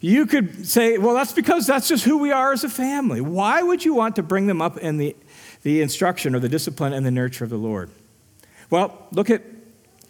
You 0.00 0.26
could 0.26 0.66
say, 0.66 0.98
well, 0.98 1.14
that's 1.14 1.32
because 1.32 1.66
that's 1.66 1.88
just 1.88 2.04
who 2.04 2.18
we 2.18 2.30
are 2.30 2.52
as 2.52 2.62
a 2.62 2.68
family. 2.68 3.20
Why 3.20 3.62
would 3.62 3.84
you 3.84 3.94
want 3.94 4.16
to 4.16 4.22
bring 4.22 4.46
them 4.46 4.60
up 4.60 4.76
in 4.76 4.98
the, 4.98 5.16
the 5.62 5.80
instruction 5.80 6.34
or 6.34 6.40
the 6.40 6.48
discipline 6.48 6.92
and 6.92 7.06
the 7.06 7.10
nurture 7.10 7.44
of 7.44 7.50
the 7.50 7.56
Lord? 7.56 7.90
Well, 8.68 9.06
look 9.12 9.30
at, 9.30 9.42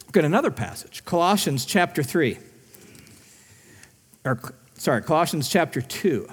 look 0.07 0.17
at 0.17 0.25
another 0.25 0.51
passage 0.51 1.05
Colossians 1.05 1.65
chapter 1.65 2.03
3. 2.03 2.37
Or, 4.25 4.39
sorry, 4.73 5.01
Colossians 5.03 5.47
chapter 5.47 5.81
2. 5.81 6.27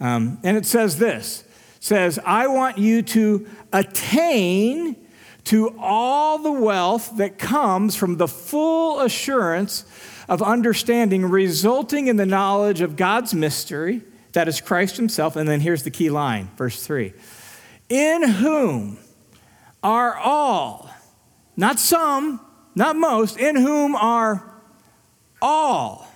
Um, 0.00 0.38
and 0.44 0.56
it 0.56 0.66
says 0.66 0.98
this 0.98 1.44
says, 1.80 2.18
I 2.24 2.46
want 2.46 2.78
you 2.78 3.02
to 3.02 3.46
attain 3.72 5.03
to 5.44 5.76
all 5.78 6.38
the 6.38 6.52
wealth 6.52 7.16
that 7.16 7.38
comes 7.38 7.94
from 7.94 8.16
the 8.16 8.28
full 8.28 9.00
assurance 9.00 9.84
of 10.28 10.42
understanding 10.42 11.26
resulting 11.26 12.06
in 12.06 12.16
the 12.16 12.26
knowledge 12.26 12.80
of 12.80 12.96
God's 12.96 13.34
mystery, 13.34 14.00
that 14.32 14.48
is 14.48 14.60
Christ 14.60 14.96
Himself. 14.96 15.36
And 15.36 15.48
then 15.48 15.60
here's 15.60 15.82
the 15.82 15.90
key 15.90 16.10
line, 16.10 16.48
verse 16.56 16.84
3 16.84 17.12
In 17.88 18.22
whom 18.22 18.98
are 19.82 20.16
all, 20.16 20.90
not 21.56 21.78
some, 21.78 22.40
not 22.74 22.96
most, 22.96 23.38
in 23.38 23.56
whom 23.56 23.94
are 23.94 24.50
all 25.42 26.08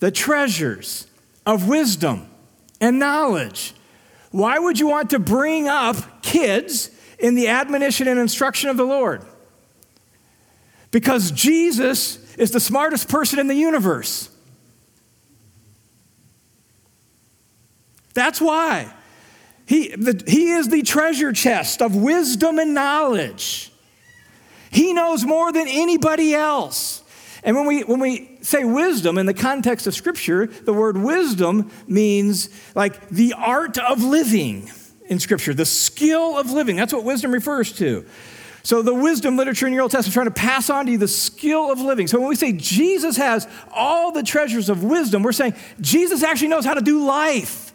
the 0.00 0.10
treasures 0.10 1.06
of 1.46 1.68
wisdom 1.68 2.28
and 2.80 2.98
knowledge. 2.98 3.74
Why 4.32 4.58
would 4.58 4.80
you 4.80 4.88
want 4.88 5.10
to 5.10 5.18
bring 5.18 5.68
up 5.68 6.22
kids 6.22 6.90
in 7.22 7.36
the 7.36 7.48
admonition 7.48 8.08
and 8.08 8.18
instruction 8.18 8.68
of 8.68 8.76
the 8.76 8.84
Lord. 8.84 9.24
Because 10.90 11.30
Jesus 11.30 12.34
is 12.34 12.50
the 12.50 12.60
smartest 12.60 13.08
person 13.08 13.38
in 13.38 13.46
the 13.46 13.54
universe. 13.54 14.28
That's 18.12 18.40
why. 18.40 18.92
He, 19.64 19.88
the, 19.94 20.22
he 20.26 20.50
is 20.50 20.68
the 20.68 20.82
treasure 20.82 21.32
chest 21.32 21.80
of 21.80 21.96
wisdom 21.96 22.58
and 22.58 22.74
knowledge. 22.74 23.72
He 24.70 24.92
knows 24.92 25.24
more 25.24 25.52
than 25.52 25.66
anybody 25.68 26.34
else. 26.34 27.02
And 27.44 27.56
when 27.56 27.66
we, 27.66 27.82
when 27.82 28.00
we 28.00 28.38
say 28.42 28.64
wisdom 28.64 29.16
in 29.16 29.26
the 29.26 29.34
context 29.34 29.86
of 29.86 29.94
Scripture, 29.94 30.46
the 30.46 30.72
word 30.72 30.96
wisdom 30.96 31.70
means 31.86 32.48
like 32.74 33.08
the 33.08 33.34
art 33.36 33.78
of 33.78 34.02
living 34.02 34.70
in 35.12 35.20
Scripture, 35.20 35.54
the 35.54 35.64
skill 35.64 36.36
of 36.36 36.50
living. 36.50 36.74
That's 36.74 36.92
what 36.92 37.04
wisdom 37.04 37.32
refers 37.32 37.70
to. 37.74 38.04
So, 38.64 38.80
the 38.80 38.94
wisdom 38.94 39.36
literature 39.36 39.66
in 39.66 39.72
your 39.72 39.82
Old 39.82 39.90
Testament 39.90 40.08
is 40.08 40.14
trying 40.14 40.26
to 40.26 40.30
pass 40.32 40.70
on 40.70 40.86
to 40.86 40.92
you 40.92 40.98
the 40.98 41.08
skill 41.08 41.70
of 41.70 41.80
living. 41.80 42.06
So, 42.06 42.18
when 42.18 42.28
we 42.28 42.36
say 42.36 42.52
Jesus 42.52 43.16
has 43.16 43.46
all 43.72 44.12
the 44.12 44.22
treasures 44.22 44.68
of 44.68 44.82
wisdom, 44.82 45.22
we're 45.22 45.32
saying 45.32 45.54
Jesus 45.80 46.22
actually 46.22 46.48
knows 46.48 46.64
how 46.64 46.74
to 46.74 46.80
do 46.80 47.04
life 47.04 47.72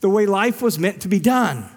the 0.00 0.08
way 0.08 0.26
life 0.26 0.62
was 0.62 0.78
meant 0.78 1.02
to 1.02 1.08
be 1.08 1.18
done. 1.18 1.68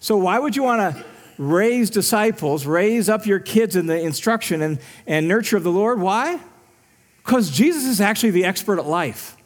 So, 0.00 0.16
why 0.16 0.38
would 0.38 0.56
you 0.56 0.62
want 0.62 0.96
to 0.96 1.04
raise 1.36 1.90
disciples, 1.90 2.66
raise 2.66 3.08
up 3.08 3.26
your 3.26 3.40
kids 3.40 3.76
in 3.76 3.86
the 3.86 4.00
instruction 4.00 4.62
and, 4.62 4.78
and 5.06 5.28
nurture 5.28 5.56
of 5.56 5.64
the 5.64 5.70
Lord? 5.70 6.00
Why? 6.00 6.40
Because 7.24 7.50
Jesus 7.50 7.84
is 7.84 8.00
actually 8.00 8.30
the 8.30 8.44
expert 8.44 8.78
at 8.78 8.86
life. 8.86 9.36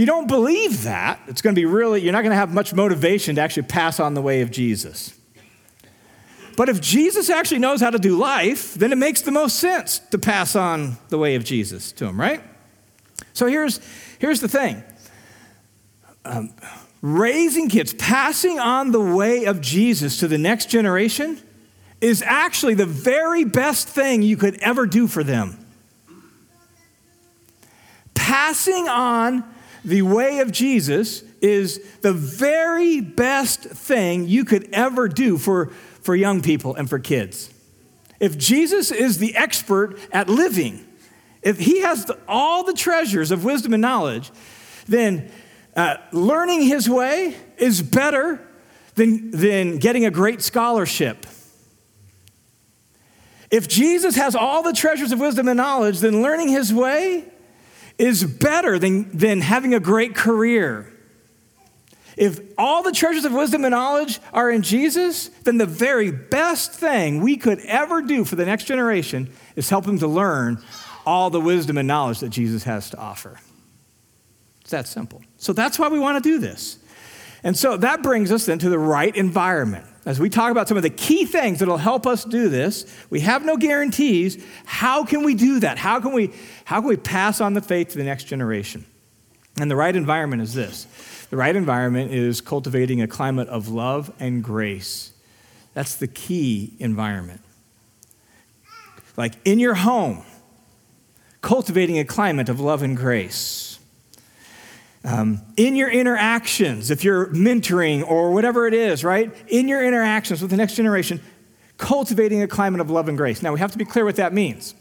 You 0.00 0.06
don't 0.06 0.26
believe 0.26 0.84
that, 0.84 1.20
it's 1.26 1.42
going 1.42 1.54
to 1.54 1.60
be 1.60 1.66
really, 1.66 2.00
you're 2.00 2.12
not 2.12 2.22
going 2.22 2.30
to 2.30 2.36
have 2.36 2.52
much 2.52 2.72
motivation 2.72 3.36
to 3.36 3.40
actually 3.40 3.64
pass 3.64 4.00
on 4.00 4.14
the 4.14 4.22
way 4.22 4.40
of 4.40 4.50
Jesus. 4.50 5.16
But 6.56 6.68
if 6.68 6.80
Jesus 6.80 7.30
actually 7.30 7.60
knows 7.60 7.80
how 7.80 7.90
to 7.90 7.98
do 7.98 8.16
life, 8.16 8.74
then 8.74 8.92
it 8.92 8.98
makes 8.98 9.22
the 9.22 9.30
most 9.30 9.58
sense 9.58 9.98
to 10.10 10.18
pass 10.18 10.56
on 10.56 10.96
the 11.08 11.18
way 11.18 11.34
of 11.34 11.44
Jesus 11.44 11.92
to 11.92 12.06
him, 12.06 12.20
right? 12.20 12.42
So 13.32 13.46
here's, 13.46 13.80
here's 14.18 14.40
the 14.40 14.48
thing 14.48 14.82
um, 16.24 16.52
raising 17.02 17.68
kids, 17.68 17.94
passing 17.94 18.58
on 18.58 18.90
the 18.92 19.00
way 19.00 19.44
of 19.44 19.60
Jesus 19.60 20.18
to 20.18 20.28
the 20.28 20.38
next 20.38 20.66
generation 20.66 21.38
is 22.00 22.22
actually 22.22 22.74
the 22.74 22.86
very 22.86 23.44
best 23.44 23.88
thing 23.88 24.22
you 24.22 24.36
could 24.36 24.56
ever 24.60 24.86
do 24.86 25.06
for 25.06 25.22
them. 25.22 25.58
Passing 28.14 28.88
on 28.88 29.44
the 29.84 30.02
way 30.02 30.40
of 30.40 30.52
Jesus 30.52 31.22
is 31.40 31.80
the 32.00 32.12
very 32.12 33.00
best 33.00 33.62
thing 33.62 34.28
you 34.28 34.44
could 34.44 34.68
ever 34.72 35.08
do 35.08 35.38
for, 35.38 35.66
for 36.02 36.14
young 36.14 36.42
people 36.42 36.74
and 36.74 36.88
for 36.88 36.98
kids. 36.98 37.52
If 38.18 38.36
Jesus 38.36 38.90
is 38.90 39.18
the 39.18 39.34
expert 39.34 39.98
at 40.12 40.28
living, 40.28 40.86
if 41.42 41.58
he 41.58 41.80
has 41.80 42.04
the, 42.04 42.18
all 42.28 42.64
the 42.64 42.74
treasures 42.74 43.30
of 43.30 43.44
wisdom 43.44 43.72
and 43.72 43.80
knowledge, 43.80 44.30
then 44.86 45.30
uh, 45.74 45.96
learning 46.12 46.62
his 46.62 46.88
way 46.88 47.34
is 47.56 47.80
better 47.80 48.46
than, 48.96 49.30
than 49.30 49.78
getting 49.78 50.04
a 50.04 50.10
great 50.10 50.42
scholarship. 50.42 51.26
If 53.50 53.66
Jesus 53.66 54.16
has 54.16 54.36
all 54.36 54.62
the 54.62 54.72
treasures 54.72 55.10
of 55.12 55.18
wisdom 55.18 55.48
and 55.48 55.56
knowledge, 55.56 56.00
then 56.00 56.22
learning 56.22 56.48
his 56.48 56.72
way 56.72 57.24
is 58.00 58.24
better 58.24 58.78
than, 58.78 59.14
than 59.16 59.42
having 59.42 59.74
a 59.74 59.80
great 59.80 60.14
career. 60.14 60.90
If 62.16 62.40
all 62.56 62.82
the 62.82 62.92
treasures 62.92 63.26
of 63.26 63.32
wisdom 63.32 63.62
and 63.64 63.72
knowledge 63.72 64.20
are 64.32 64.50
in 64.50 64.62
Jesus, 64.62 65.28
then 65.44 65.58
the 65.58 65.66
very 65.66 66.10
best 66.10 66.72
thing 66.72 67.20
we 67.20 67.36
could 67.36 67.60
ever 67.60 68.00
do 68.00 68.24
for 68.24 68.36
the 68.36 68.46
next 68.46 68.64
generation 68.64 69.30
is 69.54 69.68
help 69.68 69.84
them 69.84 69.98
to 69.98 70.06
learn 70.06 70.62
all 71.04 71.28
the 71.28 71.40
wisdom 71.40 71.76
and 71.76 71.86
knowledge 71.86 72.20
that 72.20 72.30
Jesus 72.30 72.64
has 72.64 72.88
to 72.90 72.96
offer. 72.96 73.38
It's 74.62 74.70
that 74.70 74.86
simple. 74.86 75.22
So 75.36 75.52
that's 75.52 75.78
why 75.78 75.88
we 75.88 75.98
want 75.98 76.22
to 76.22 76.26
do 76.26 76.38
this. 76.38 76.78
And 77.44 77.56
so 77.56 77.76
that 77.76 78.02
brings 78.02 78.32
us 78.32 78.46
then 78.46 78.58
to 78.60 78.70
the 78.70 78.78
right 78.78 79.14
environment. 79.14 79.86
As 80.06 80.18
we 80.18 80.30
talk 80.30 80.50
about 80.50 80.66
some 80.66 80.76
of 80.76 80.82
the 80.82 80.90
key 80.90 81.26
things 81.26 81.58
that'll 81.58 81.76
help 81.76 82.06
us 82.06 82.24
do 82.24 82.48
this, 82.48 82.86
we 83.10 83.20
have 83.20 83.44
no 83.44 83.56
guarantees. 83.56 84.42
How 84.64 85.04
can 85.04 85.24
we 85.24 85.34
do 85.34 85.60
that? 85.60 85.76
How 85.76 86.00
can 86.00 86.12
we, 86.12 86.32
how 86.64 86.80
can 86.80 86.88
we 86.88 86.96
pass 86.96 87.40
on 87.40 87.52
the 87.52 87.60
faith 87.60 87.90
to 87.90 87.98
the 87.98 88.04
next 88.04 88.24
generation? 88.24 88.86
And 89.58 89.70
the 89.70 89.76
right 89.76 89.94
environment 89.94 90.42
is 90.42 90.54
this 90.54 90.86
the 91.28 91.36
right 91.36 91.54
environment 91.54 92.12
is 92.12 92.40
cultivating 92.40 93.02
a 93.02 93.06
climate 93.06 93.48
of 93.48 93.68
love 93.68 94.12
and 94.18 94.42
grace. 94.42 95.12
That's 95.74 95.94
the 95.94 96.08
key 96.08 96.74
environment. 96.78 97.42
Like 99.16 99.34
in 99.44 99.58
your 99.58 99.74
home, 99.74 100.24
cultivating 101.42 101.98
a 101.98 102.04
climate 102.04 102.48
of 102.48 102.58
love 102.58 102.82
and 102.82 102.96
grace 102.96 103.69
um, 105.04 105.40
in 105.56 105.76
your 105.76 105.90
interactions, 105.90 106.90
if 106.90 107.04
you're 107.04 107.26
mentoring 107.28 108.06
or 108.06 108.32
whatever 108.32 108.66
it 108.66 108.74
is, 108.74 109.02
right? 109.02 109.32
In 109.48 109.66
your 109.66 109.82
interactions 109.84 110.42
with 110.42 110.50
the 110.50 110.56
next 110.56 110.74
generation, 110.74 111.20
cultivating 111.78 112.42
a 112.42 112.48
climate 112.48 112.80
of 112.80 112.90
love 112.90 113.08
and 113.08 113.16
grace. 113.16 113.42
Now, 113.42 113.52
we 113.52 113.60
have 113.60 113.72
to 113.72 113.78
be 113.78 113.86
clear 113.86 114.04
what 114.04 114.16
that 114.16 114.34
means. 114.34 114.74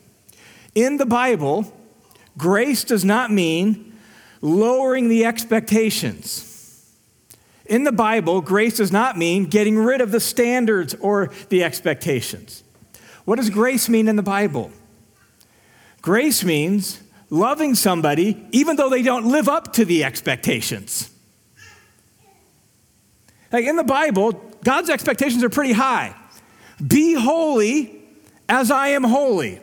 In 0.75 0.97
the 0.97 1.05
Bible, 1.05 1.73
grace 2.37 2.83
does 2.83 3.05
not 3.05 3.31
mean 3.31 3.97
lowering 4.41 5.07
the 5.07 5.25
expectations. 5.25 6.45
In 7.65 7.83
the 7.83 7.91
Bible, 7.91 8.41
grace 8.41 8.77
does 8.77 8.91
not 8.91 9.17
mean 9.17 9.45
getting 9.45 9.77
rid 9.77 10.01
of 10.01 10.11
the 10.11 10.19
standards 10.19 10.95
or 10.95 11.31
the 11.49 11.63
expectations. 11.63 12.63
What 13.25 13.37
does 13.37 13.49
grace 13.49 13.87
mean 13.87 14.07
in 14.07 14.15
the 14.15 14.23
Bible? 14.23 14.71
Grace 16.01 16.43
means 16.43 17.01
loving 17.29 17.75
somebody 17.75 18.45
even 18.51 18.75
though 18.75 18.89
they 18.89 19.01
don't 19.01 19.25
live 19.25 19.47
up 19.47 19.73
to 19.73 19.85
the 19.85 20.03
expectations. 20.03 21.11
Like 23.51 23.65
in 23.65 23.75
the 23.75 23.83
Bible, 23.83 24.33
God's 24.63 24.89
expectations 24.89 25.43
are 25.43 25.49
pretty 25.49 25.73
high. 25.73 26.15
Be 26.85 27.13
holy 27.13 28.01
as 28.47 28.71
I 28.71 28.89
am 28.89 29.03
holy. 29.03 29.59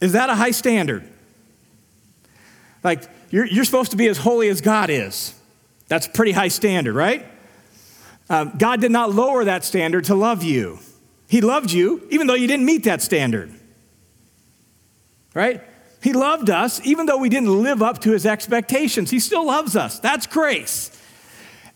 Is 0.00 0.12
that 0.12 0.30
a 0.30 0.34
high 0.34 0.50
standard? 0.50 1.08
Like, 2.82 3.08
you're, 3.30 3.46
you're 3.46 3.64
supposed 3.64 3.92
to 3.92 3.96
be 3.96 4.08
as 4.08 4.18
holy 4.18 4.48
as 4.48 4.60
God 4.60 4.90
is. 4.90 5.34
That's 5.88 6.06
a 6.06 6.10
pretty 6.10 6.32
high 6.32 6.48
standard, 6.48 6.94
right? 6.94 7.24
Um, 8.28 8.54
God 8.58 8.80
did 8.80 8.90
not 8.90 9.12
lower 9.12 9.44
that 9.44 9.64
standard 9.64 10.04
to 10.06 10.14
love 10.14 10.42
you. 10.42 10.78
He 11.28 11.40
loved 11.40 11.70
you 11.70 12.06
even 12.10 12.26
though 12.26 12.34
you 12.34 12.46
didn't 12.46 12.66
meet 12.66 12.84
that 12.84 13.00
standard. 13.02 13.52
Right? 15.34 15.62
He 16.02 16.12
loved 16.12 16.50
us 16.50 16.84
even 16.84 17.06
though 17.06 17.18
we 17.18 17.28
didn't 17.28 17.62
live 17.62 17.82
up 17.82 18.00
to 18.00 18.10
his 18.10 18.26
expectations. 18.26 19.10
He 19.10 19.20
still 19.20 19.46
loves 19.46 19.76
us. 19.76 20.00
That's 20.00 20.26
grace. 20.26 20.90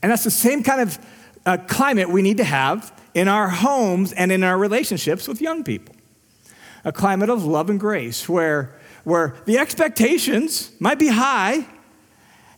And 0.03 0.11
that's 0.11 0.25
the 0.25 0.31
same 0.31 0.63
kind 0.63 0.81
of 0.81 0.99
uh, 1.47 1.59
climate 1.69 2.11
we 2.11 2.23
need 2.23 2.39
to 2.39 2.45
have 2.45 2.93
in 3.15 3.29
our 3.29 3.49
homes 3.49 4.13
and 4.13 4.33
in 4.33 4.43
our 4.43 4.59
relationships 4.59 5.29
with 5.29 5.41
young 5.41 5.65
people. 5.65 5.95
A 6.85 6.93
climate 6.93 7.31
of 7.31 7.45
love 7.45 7.71
and 7.71 7.81
grace 7.81 8.29
where, 8.29 8.75
where 9.05 9.37
the 9.47 9.59
expectations 9.59 10.73
might 10.81 10.99
be 10.99 11.09
high, 11.09 11.67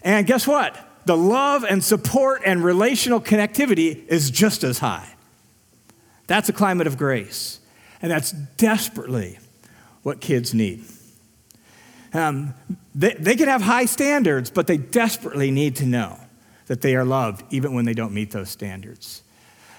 and 0.02 0.26
guess 0.26 0.46
what? 0.46 0.76
The 1.06 1.16
love 1.16 1.64
and 1.64 1.82
support 1.82 2.42
and 2.44 2.64
relational 2.64 3.20
connectivity 3.20 4.06
is 4.08 4.30
just 4.30 4.64
as 4.64 4.78
high. 4.78 5.14
That's 6.26 6.48
a 6.48 6.52
climate 6.52 6.86
of 6.86 6.98
grace. 6.98 7.60
And 8.02 8.10
that's 8.10 8.32
desperately 8.32 9.38
what 10.02 10.20
kids 10.20 10.54
need. 10.54 10.84
Um, 12.14 12.54
they, 12.94 13.14
they 13.14 13.36
can 13.36 13.48
have 13.48 13.62
high 13.62 13.84
standards, 13.84 14.50
but 14.50 14.66
they 14.66 14.76
desperately 14.76 15.50
need 15.50 15.76
to 15.76 15.86
know 15.86 16.18
that 16.66 16.80
they 16.80 16.96
are 16.96 17.04
loved, 17.04 17.44
even 17.50 17.74
when 17.74 17.84
they 17.84 17.94
don't 17.94 18.12
meet 18.12 18.30
those 18.30 18.50
standards. 18.50 19.22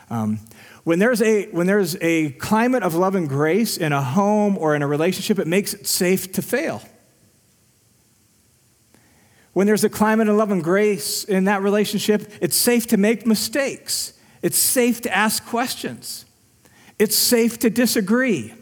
Um, 0.09 0.39
when, 0.83 0.99
there's 0.99 1.21
a, 1.21 1.47
when 1.47 1.67
there's 1.67 1.95
a 2.01 2.31
climate 2.31 2.83
of 2.83 2.95
love 2.95 3.15
and 3.15 3.29
grace 3.29 3.77
in 3.77 3.93
a 3.93 4.01
home 4.01 4.57
or 4.57 4.75
in 4.75 4.81
a 4.81 4.87
relationship, 4.87 5.37
it 5.39 5.47
makes 5.47 5.73
it 5.73 5.87
safe 5.87 6.31
to 6.33 6.41
fail. 6.41 6.81
When 9.53 9.67
there's 9.67 9.83
a 9.83 9.89
climate 9.89 10.29
of 10.29 10.35
love 10.35 10.51
and 10.51 10.63
grace 10.63 11.23
in 11.23 11.45
that 11.45 11.61
relationship, 11.61 12.31
it's 12.41 12.55
safe 12.55 12.87
to 12.87 12.97
make 12.97 13.25
mistakes. 13.25 14.13
It's 14.41 14.57
safe 14.57 15.01
to 15.01 15.15
ask 15.15 15.45
questions. 15.45 16.25
It's 16.97 17.15
safe 17.15 17.59
to 17.59 17.69
disagree. 17.69 18.53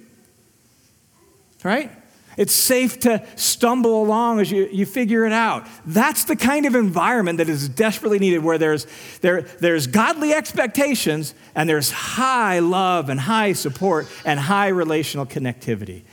Right? 1.63 1.91
It's 2.37 2.53
safe 2.53 2.99
to 2.99 3.25
stumble 3.35 4.03
along 4.03 4.39
as 4.39 4.51
you, 4.51 4.69
you 4.71 4.85
figure 4.85 5.25
it 5.25 5.33
out. 5.33 5.67
That's 5.85 6.23
the 6.23 6.35
kind 6.35 6.67
of 6.67 6.75
environment 6.75 7.39
that 7.39 7.49
is 7.49 7.67
desperately 7.67 8.19
needed 8.19 8.43
where 8.43 8.59
there's, 8.59 8.85
there, 9.21 9.41
there's 9.41 9.87
godly 9.87 10.33
expectations 10.33 11.33
and 11.55 11.67
there's 11.67 11.89
high 11.89 12.59
love 12.59 13.09
and 13.09 13.19
high 13.19 13.53
support 13.53 14.07
and 14.23 14.39
high 14.39 14.67
relational 14.67 15.25
connectivity. 15.25 16.03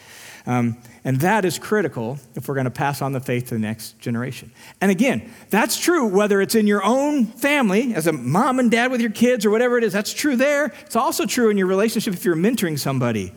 Um, 0.46 0.76
and 1.04 1.20
that 1.20 1.44
is 1.44 1.58
critical 1.58 2.18
if 2.34 2.48
we're 2.48 2.54
going 2.54 2.64
to 2.64 2.70
pass 2.70 3.02
on 3.02 3.12
the 3.12 3.20
faith 3.20 3.48
to 3.48 3.54
the 3.54 3.60
next 3.60 3.98
generation. 3.98 4.50
And 4.80 4.90
again, 4.90 5.30
that's 5.50 5.78
true 5.78 6.06
whether 6.06 6.40
it's 6.40 6.54
in 6.54 6.66
your 6.66 6.84
own 6.84 7.26
family, 7.26 7.94
as 7.94 8.06
a 8.06 8.12
mom 8.12 8.58
and 8.58 8.70
dad 8.70 8.90
with 8.90 9.00
your 9.00 9.10
kids 9.10 9.44
or 9.44 9.50
whatever 9.50 9.76
it 9.78 9.84
is, 9.84 9.92
that's 9.92 10.12
true 10.12 10.36
there. 10.36 10.72
It's 10.86 10.96
also 10.96 11.26
true 11.26 11.50
in 11.50 11.58
your 11.58 11.66
relationship 11.66 12.14
if 12.14 12.24
you're 12.24 12.36
mentoring 12.36 12.78
somebody, 12.78 13.32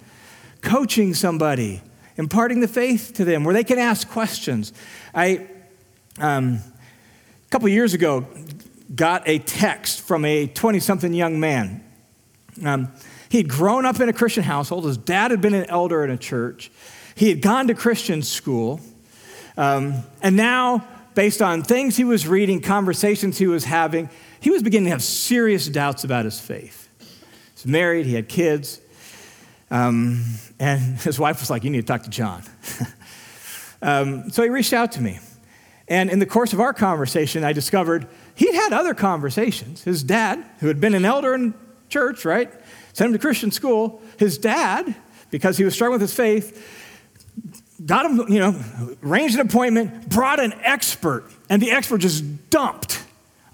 coaching 0.61 1.13
somebody, 1.13 1.81
imparting 2.17 2.59
the 2.59 2.67
faith 2.67 3.13
to 3.15 3.25
them 3.25 3.43
where 3.43 3.53
they 3.53 3.63
can 3.63 3.79
ask 3.79 4.09
questions. 4.09 4.73
I, 5.13 5.47
um, 6.19 6.55
a 6.55 7.49
couple 7.49 7.69
years 7.69 7.93
ago, 7.93 8.27
got 8.93 9.27
a 9.27 9.39
text 9.39 10.01
from 10.01 10.25
a 10.25 10.47
20 10.47 10.79
something 10.79 11.13
young 11.13 11.39
man. 11.39 11.83
Um, 12.65 12.91
he'd 13.29 13.47
grown 13.47 13.85
up 13.85 13.99
in 13.99 14.09
a 14.09 14.13
Christian 14.13 14.43
household. 14.43 14.85
His 14.85 14.97
dad 14.97 15.31
had 15.31 15.41
been 15.41 15.53
an 15.53 15.69
elder 15.69 16.03
in 16.03 16.09
a 16.09 16.17
church. 16.17 16.71
He 17.15 17.29
had 17.29 17.41
gone 17.41 17.67
to 17.67 17.73
Christian 17.73 18.21
school. 18.21 18.79
Um, 19.57 20.03
and 20.21 20.35
now, 20.35 20.87
based 21.15 21.41
on 21.41 21.63
things 21.63 21.97
he 21.97 22.03
was 22.03 22.27
reading, 22.27 22.61
conversations 22.61 23.37
he 23.37 23.47
was 23.47 23.63
having, 23.63 24.09
he 24.39 24.49
was 24.49 24.61
beginning 24.63 24.85
to 24.85 24.91
have 24.91 25.03
serious 25.03 25.67
doubts 25.67 26.03
about 26.03 26.25
his 26.25 26.39
faith. 26.39 26.87
He's 27.55 27.65
married, 27.65 28.05
he 28.05 28.13
had 28.13 28.29
kids. 28.29 28.81
Um, 29.69 30.23
and 30.59 30.97
his 30.99 31.19
wife 31.19 31.39
was 31.39 31.49
like, 31.49 31.63
You 31.63 31.69
need 31.69 31.81
to 31.81 31.87
talk 31.87 32.03
to 32.03 32.09
John. 32.09 32.43
um, 33.81 34.29
so 34.29 34.43
he 34.43 34.49
reached 34.49 34.73
out 34.73 34.91
to 34.93 35.01
me. 35.01 35.19
And 35.89 36.09
in 36.09 36.19
the 36.19 36.25
course 36.25 36.51
of 36.51 36.59
our 36.59 36.73
conversation, 36.73 37.43
I 37.43 37.53
discovered 37.53 38.07
he'd 38.35 38.53
had 38.53 38.73
other 38.73 38.93
conversations. 38.93 39.83
His 39.83 40.03
dad, 40.03 40.43
who 40.59 40.67
had 40.67 40.81
been 40.81 40.93
an 40.93 41.05
elder 41.05 41.33
in 41.33 41.53
church, 41.87 42.25
right, 42.25 42.51
sent 42.91 43.07
him 43.07 43.13
to 43.13 43.19
Christian 43.19 43.51
school. 43.51 44.01
His 44.17 44.37
dad, 44.37 44.95
because 45.31 45.57
he 45.57 45.63
was 45.63 45.73
struggling 45.73 46.01
with 46.01 46.09
his 46.09 46.13
faith, 46.13 46.61
got 47.85 48.05
him, 48.05 48.25
you 48.27 48.39
know, 48.39 48.59
arranged 49.01 49.35
an 49.35 49.41
appointment, 49.41 50.09
brought 50.09 50.41
an 50.41 50.53
expert, 50.63 51.23
and 51.49 51.61
the 51.61 51.71
expert 51.71 51.99
just 51.99 52.49
dumped 52.49 53.03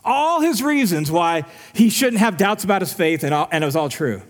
all 0.05 0.41
his 0.41 0.61
reasons 0.61 1.11
why 1.11 1.45
he 1.73 1.89
shouldn't 1.89 2.19
have 2.19 2.37
doubts 2.37 2.63
about 2.63 2.81
his 2.81 2.93
faith, 2.93 3.23
and, 3.23 3.33
all, 3.33 3.47
and 3.51 3.63
it 3.63 3.67
was 3.67 3.75
all 3.75 3.89
true. 3.89 4.21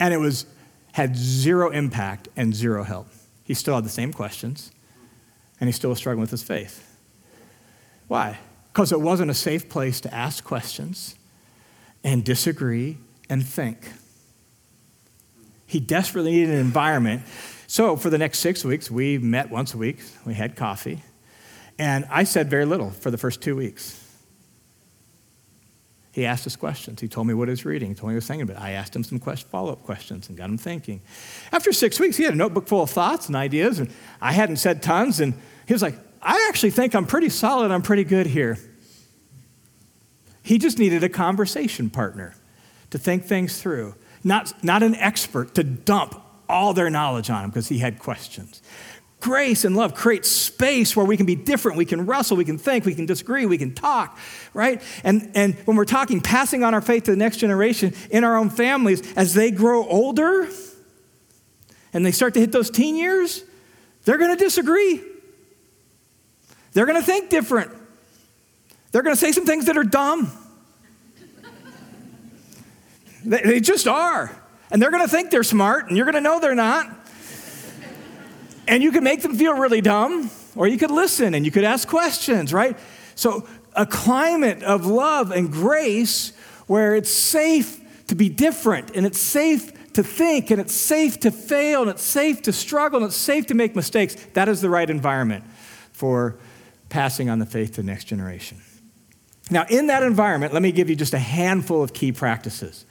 And 0.00 0.12
it 0.12 0.18
was 0.18 0.46
had 0.96 1.14
zero 1.14 1.68
impact 1.68 2.26
and 2.36 2.54
zero 2.54 2.82
help. 2.82 3.06
He 3.44 3.52
still 3.52 3.74
had 3.74 3.84
the 3.84 3.90
same 3.90 4.14
questions, 4.14 4.72
and 5.60 5.68
he 5.68 5.72
still 5.72 5.90
was 5.90 5.98
struggling 5.98 6.22
with 6.22 6.30
his 6.30 6.42
faith. 6.42 6.96
Why? 8.08 8.38
Because 8.72 8.92
it 8.92 9.00
wasn't 9.02 9.30
a 9.30 9.34
safe 9.34 9.68
place 9.68 10.00
to 10.00 10.14
ask 10.14 10.42
questions 10.42 11.14
and 12.02 12.24
disagree 12.24 12.96
and 13.28 13.46
think. 13.46 13.90
He 15.66 15.80
desperately 15.80 16.30
needed 16.30 16.54
an 16.54 16.60
environment. 16.60 17.24
So, 17.66 17.96
for 17.96 18.08
the 18.08 18.16
next 18.16 18.38
six 18.38 18.64
weeks, 18.64 18.90
we 18.90 19.18
met 19.18 19.50
once 19.50 19.74
a 19.74 19.76
week. 19.76 19.98
We 20.24 20.32
had 20.32 20.56
coffee. 20.56 21.02
And 21.78 22.06
I 22.08 22.24
said 22.24 22.48
very 22.48 22.64
little 22.64 22.88
for 22.88 23.10
the 23.10 23.18
first 23.18 23.42
two 23.42 23.54
weeks. 23.54 24.02
He 26.16 26.24
asked 26.24 26.46
us 26.46 26.56
questions. 26.56 26.98
He 26.98 27.08
told 27.08 27.26
me 27.26 27.34
what 27.34 27.46
he 27.48 27.50
was 27.50 27.66
reading. 27.66 27.90
He 27.90 27.94
told 27.94 28.04
me 28.04 28.06
what 28.06 28.12
he 28.12 28.16
was 28.16 28.26
thinking 28.26 28.48
about. 28.48 28.62
I 28.62 28.70
asked 28.70 28.96
him 28.96 29.04
some 29.04 29.20
follow 29.20 29.70
up 29.70 29.82
questions 29.82 30.30
and 30.30 30.38
got 30.38 30.48
him 30.48 30.56
thinking. 30.56 31.02
After 31.52 31.74
six 31.74 32.00
weeks, 32.00 32.16
he 32.16 32.24
had 32.24 32.32
a 32.32 32.38
notebook 32.38 32.68
full 32.68 32.82
of 32.82 32.88
thoughts 32.88 33.26
and 33.26 33.36
ideas, 33.36 33.80
and 33.80 33.92
I 34.18 34.32
hadn't 34.32 34.56
said 34.56 34.82
tons. 34.82 35.20
And 35.20 35.34
he 35.66 35.74
was 35.74 35.82
like, 35.82 35.94
I 36.22 36.46
actually 36.48 36.70
think 36.70 36.94
I'm 36.94 37.04
pretty 37.04 37.28
solid. 37.28 37.70
I'm 37.70 37.82
pretty 37.82 38.04
good 38.04 38.26
here. 38.26 38.56
He 40.42 40.56
just 40.56 40.78
needed 40.78 41.04
a 41.04 41.10
conversation 41.10 41.90
partner 41.90 42.34
to 42.88 42.96
think 42.96 43.24
things 43.24 43.60
through, 43.60 43.94
not, 44.24 44.64
not 44.64 44.82
an 44.82 44.94
expert 44.94 45.54
to 45.56 45.64
dump 45.64 46.18
all 46.48 46.72
their 46.72 46.88
knowledge 46.88 47.28
on 47.28 47.44
him 47.44 47.50
because 47.50 47.68
he 47.68 47.80
had 47.80 47.98
questions 47.98 48.62
grace 49.20 49.64
and 49.64 49.74
love 49.76 49.94
creates 49.94 50.28
space 50.28 50.94
where 50.94 51.06
we 51.06 51.16
can 51.16 51.26
be 51.26 51.34
different. 51.34 51.78
We 51.78 51.84
can 51.84 52.06
wrestle, 52.06 52.36
we 52.36 52.44
can 52.44 52.58
think, 52.58 52.84
we 52.84 52.94
can 52.94 53.06
disagree, 53.06 53.46
we 53.46 53.58
can 53.58 53.74
talk, 53.74 54.18
right? 54.54 54.82
And, 55.04 55.32
and 55.34 55.54
when 55.64 55.76
we're 55.76 55.84
talking, 55.84 56.20
passing 56.20 56.62
on 56.62 56.74
our 56.74 56.80
faith 56.80 57.04
to 57.04 57.10
the 57.10 57.16
next 57.16 57.38
generation 57.38 57.94
in 58.10 58.24
our 58.24 58.36
own 58.36 58.50
families, 58.50 59.16
as 59.16 59.34
they 59.34 59.50
grow 59.50 59.86
older 59.86 60.48
and 61.92 62.04
they 62.04 62.12
start 62.12 62.34
to 62.34 62.40
hit 62.40 62.52
those 62.52 62.70
teen 62.70 62.96
years, 62.96 63.42
they're 64.04 64.18
going 64.18 64.36
to 64.36 64.42
disagree. 64.42 65.02
They're 66.72 66.86
going 66.86 67.00
to 67.00 67.06
think 67.06 67.30
different. 67.30 67.72
They're 68.92 69.02
going 69.02 69.16
to 69.16 69.20
say 69.20 69.32
some 69.32 69.46
things 69.46 69.66
that 69.66 69.76
are 69.76 69.84
dumb. 69.84 70.30
they, 73.24 73.42
they 73.42 73.60
just 73.60 73.88
are. 73.88 74.30
And 74.70 74.80
they're 74.80 74.90
going 74.90 75.02
to 75.02 75.08
think 75.08 75.30
they're 75.30 75.42
smart, 75.42 75.88
and 75.88 75.96
you're 75.96 76.06
going 76.06 76.16
to 76.16 76.20
know 76.20 76.38
they're 76.38 76.54
not. 76.54 76.95
And 78.68 78.82
you 78.82 78.92
could 78.92 79.02
make 79.02 79.22
them 79.22 79.34
feel 79.36 79.54
really 79.54 79.80
dumb, 79.80 80.30
or 80.54 80.66
you 80.66 80.78
could 80.78 80.90
listen 80.90 81.34
and 81.34 81.44
you 81.44 81.52
could 81.52 81.64
ask 81.64 81.86
questions, 81.86 82.52
right? 82.52 82.76
So, 83.14 83.46
a 83.74 83.86
climate 83.86 84.62
of 84.62 84.86
love 84.86 85.30
and 85.30 85.52
grace 85.52 86.32
where 86.66 86.96
it's 86.96 87.10
safe 87.10 87.80
to 88.06 88.14
be 88.14 88.28
different 88.28 88.90
and 88.96 89.04
it's 89.04 89.20
safe 89.20 89.72
to 89.92 90.02
think 90.02 90.50
and 90.50 90.60
it's 90.60 90.74
safe 90.74 91.20
to 91.20 91.30
fail 91.30 91.82
and 91.82 91.90
it's 91.90 92.02
safe 92.02 92.42
to 92.42 92.52
struggle 92.52 92.98
and 92.98 93.06
it's 93.06 93.16
safe 93.16 93.46
to 93.46 93.54
make 93.54 93.76
mistakes. 93.76 94.14
That 94.32 94.48
is 94.48 94.60
the 94.60 94.70
right 94.70 94.88
environment 94.88 95.44
for 95.92 96.38
passing 96.88 97.28
on 97.28 97.38
the 97.38 97.46
faith 97.46 97.72
to 97.72 97.82
the 97.82 97.86
next 97.86 98.04
generation. 98.04 98.58
Now, 99.50 99.64
in 99.68 99.86
that 99.88 100.02
environment, 100.02 100.52
let 100.52 100.62
me 100.62 100.72
give 100.72 100.90
you 100.90 100.96
just 100.96 101.14
a 101.14 101.18
handful 101.18 101.82
of 101.82 101.92
key 101.92 102.12
practices. 102.12 102.84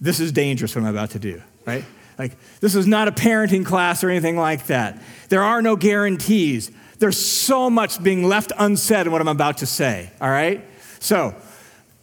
This 0.00 0.20
is 0.20 0.32
dangerous 0.32 0.74
what 0.74 0.82
I'm 0.82 0.90
about 0.90 1.10
to 1.10 1.18
do, 1.18 1.42
right? 1.64 1.84
Like, 2.18 2.36
this 2.60 2.74
is 2.74 2.86
not 2.86 3.08
a 3.08 3.12
parenting 3.12 3.64
class 3.64 4.02
or 4.02 4.10
anything 4.10 4.36
like 4.36 4.66
that. 4.66 5.00
There 5.28 5.42
are 5.42 5.60
no 5.60 5.76
guarantees. 5.76 6.70
There's 6.98 7.18
so 7.18 7.68
much 7.68 8.02
being 8.02 8.24
left 8.24 8.52
unsaid 8.58 9.06
in 9.06 9.12
what 9.12 9.20
I'm 9.20 9.28
about 9.28 9.58
to 9.58 9.66
say, 9.66 10.10
all 10.20 10.30
right? 10.30 10.64
So, 10.98 11.34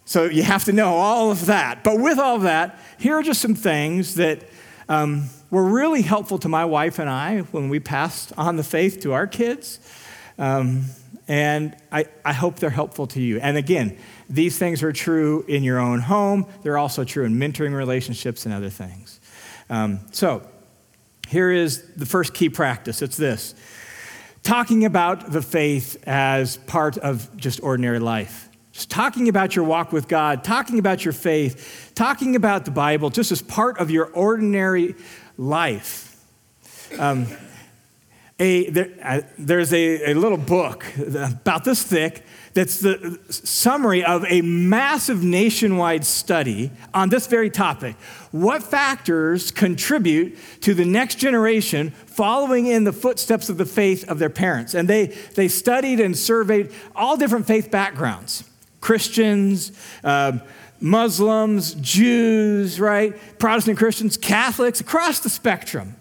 so 0.04 0.24
you 0.24 0.42
have 0.42 0.64
to 0.64 0.72
know 0.72 0.94
all 0.94 1.30
of 1.30 1.46
that. 1.46 1.82
But 1.82 1.98
with 1.98 2.18
all 2.18 2.40
that, 2.40 2.78
here 2.98 3.16
are 3.16 3.22
just 3.22 3.40
some 3.40 3.54
things 3.54 4.14
that 4.16 4.44
um, 4.88 5.28
were 5.50 5.64
really 5.64 6.02
helpful 6.02 6.38
to 6.38 6.48
my 6.48 6.64
wife 6.64 6.98
and 6.98 7.08
I 7.08 7.40
when 7.40 7.68
we 7.68 7.80
passed 7.80 8.32
on 8.36 8.56
the 8.56 8.64
faith 8.64 9.00
to 9.00 9.12
our 9.14 9.26
kids. 9.26 9.80
Um, 10.38 10.84
and 11.26 11.74
I, 11.90 12.06
I 12.24 12.32
hope 12.32 12.56
they're 12.56 12.70
helpful 12.70 13.06
to 13.08 13.20
you. 13.20 13.40
And 13.40 13.56
again, 13.56 13.96
these 14.28 14.58
things 14.58 14.82
are 14.82 14.92
true 14.92 15.44
in 15.48 15.62
your 15.62 15.78
own 15.78 16.00
home, 16.00 16.46
they're 16.62 16.78
also 16.78 17.04
true 17.04 17.24
in 17.24 17.34
mentoring 17.36 17.74
relationships 17.74 18.44
and 18.44 18.54
other 18.54 18.70
things. 18.70 19.20
Um, 19.74 19.98
so, 20.12 20.46
here 21.26 21.50
is 21.50 21.82
the 21.96 22.06
first 22.06 22.32
key 22.32 22.48
practice 22.48 23.02
it's 23.02 23.16
this 23.16 23.56
talking 24.44 24.84
about 24.84 25.32
the 25.32 25.42
faith 25.42 26.00
as 26.06 26.58
part 26.58 26.96
of 26.98 27.36
just 27.36 27.60
ordinary 27.60 27.98
life. 27.98 28.48
Just 28.70 28.88
talking 28.88 29.28
about 29.28 29.56
your 29.56 29.64
walk 29.64 29.90
with 29.90 30.06
God, 30.06 30.44
talking 30.44 30.78
about 30.78 31.04
your 31.04 31.10
faith, 31.10 31.90
talking 31.96 32.36
about 32.36 32.66
the 32.66 32.70
Bible, 32.70 33.10
just 33.10 33.32
as 33.32 33.42
part 33.42 33.78
of 33.78 33.90
your 33.90 34.06
ordinary 34.12 34.94
life. 35.36 36.24
Um, 36.96 37.26
a, 38.38 38.70
there, 38.70 38.90
uh, 39.02 39.20
there's 39.38 39.72
a, 39.72 40.12
a 40.12 40.14
little 40.14 40.38
book 40.38 40.84
about 41.16 41.64
this 41.64 41.82
thick 41.82 42.24
that's 42.54 42.80
the 42.80 43.18
summary 43.28 44.04
of 44.04 44.24
a 44.28 44.40
massive 44.42 45.22
nationwide 45.22 46.04
study 46.04 46.70
on 46.94 47.08
this 47.08 47.26
very 47.26 47.50
topic. 47.50 47.96
What 48.30 48.62
factors 48.62 49.50
contribute 49.50 50.38
to 50.60 50.72
the 50.72 50.84
next 50.84 51.16
generation 51.16 51.90
following 51.90 52.66
in 52.66 52.84
the 52.84 52.92
footsteps 52.92 53.48
of 53.48 53.58
the 53.58 53.66
faith 53.66 54.08
of 54.08 54.18
their 54.18 54.30
parents? 54.30 54.74
And 54.74 54.88
they, 54.88 55.06
they 55.34 55.48
studied 55.48 56.00
and 56.00 56.16
surveyed 56.16 56.72
all 56.94 57.16
different 57.16 57.46
faith 57.46 57.70
backgrounds 57.70 58.48
Christians, 58.80 59.72
uh, 60.04 60.38
Muslims, 60.78 61.74
Jews, 61.74 62.78
right? 62.78 63.14
Protestant 63.38 63.78
Christians, 63.78 64.16
Catholics, 64.16 64.80
across 64.80 65.20
the 65.20 65.30
spectrum 65.30 65.96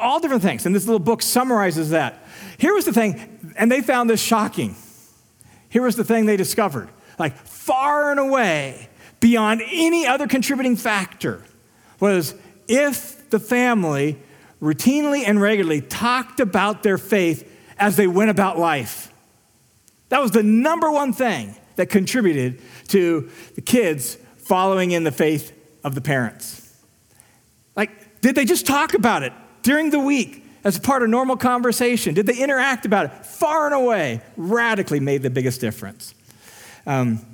all 0.00 0.18
different 0.18 0.42
things. 0.42 0.66
And 0.66 0.74
this 0.74 0.86
little 0.86 0.98
book 0.98 1.22
summarizes 1.22 1.90
that. 1.90 2.18
Here 2.58 2.74
was 2.74 2.84
the 2.84 2.92
thing, 2.92 3.54
and 3.56 3.70
they 3.70 3.82
found 3.82 4.08
this 4.08 4.20
shocking. 4.20 4.74
Here 5.70 5.82
was 5.82 5.96
the 5.96 6.04
thing 6.04 6.26
they 6.26 6.36
discovered 6.36 6.90
like, 7.18 7.36
far 7.36 8.10
and 8.10 8.18
away, 8.18 8.88
beyond 9.20 9.62
any 9.66 10.06
other 10.06 10.26
contributing 10.26 10.74
factor, 10.74 11.44
was 11.98 12.34
if 12.66 13.28
the 13.28 13.38
family 13.38 14.18
routinely 14.62 15.24
and 15.26 15.40
regularly 15.40 15.82
talked 15.82 16.40
about 16.40 16.82
their 16.82 16.96
faith 16.96 17.46
as 17.78 17.96
they 17.96 18.06
went 18.06 18.30
about 18.30 18.58
life. 18.58 19.12
That 20.08 20.22
was 20.22 20.30
the 20.30 20.42
number 20.42 20.90
one 20.90 21.12
thing 21.12 21.54
that 21.76 21.90
contributed 21.90 22.62
to 22.88 23.28
the 23.54 23.60
kids 23.60 24.16
following 24.38 24.92
in 24.92 25.04
the 25.04 25.12
faith 25.12 25.52
of 25.84 25.94
the 25.94 26.00
parents. 26.00 26.74
Like, 27.76 28.20
did 28.22 28.34
they 28.34 28.46
just 28.46 28.66
talk 28.66 28.94
about 28.94 29.22
it? 29.22 29.32
during 29.62 29.90
the 29.90 30.00
week 30.00 30.44
as 30.64 30.78
part 30.78 31.02
of 31.02 31.08
normal 31.08 31.36
conversation? 31.36 32.14
Did 32.14 32.26
they 32.26 32.42
interact 32.42 32.84
about 32.86 33.06
it? 33.06 33.26
Far 33.26 33.66
and 33.66 33.74
away, 33.74 34.20
radically 34.36 35.00
made 35.00 35.22
the 35.22 35.30
biggest 35.30 35.60
difference. 35.60 36.14
Um, 36.86 37.24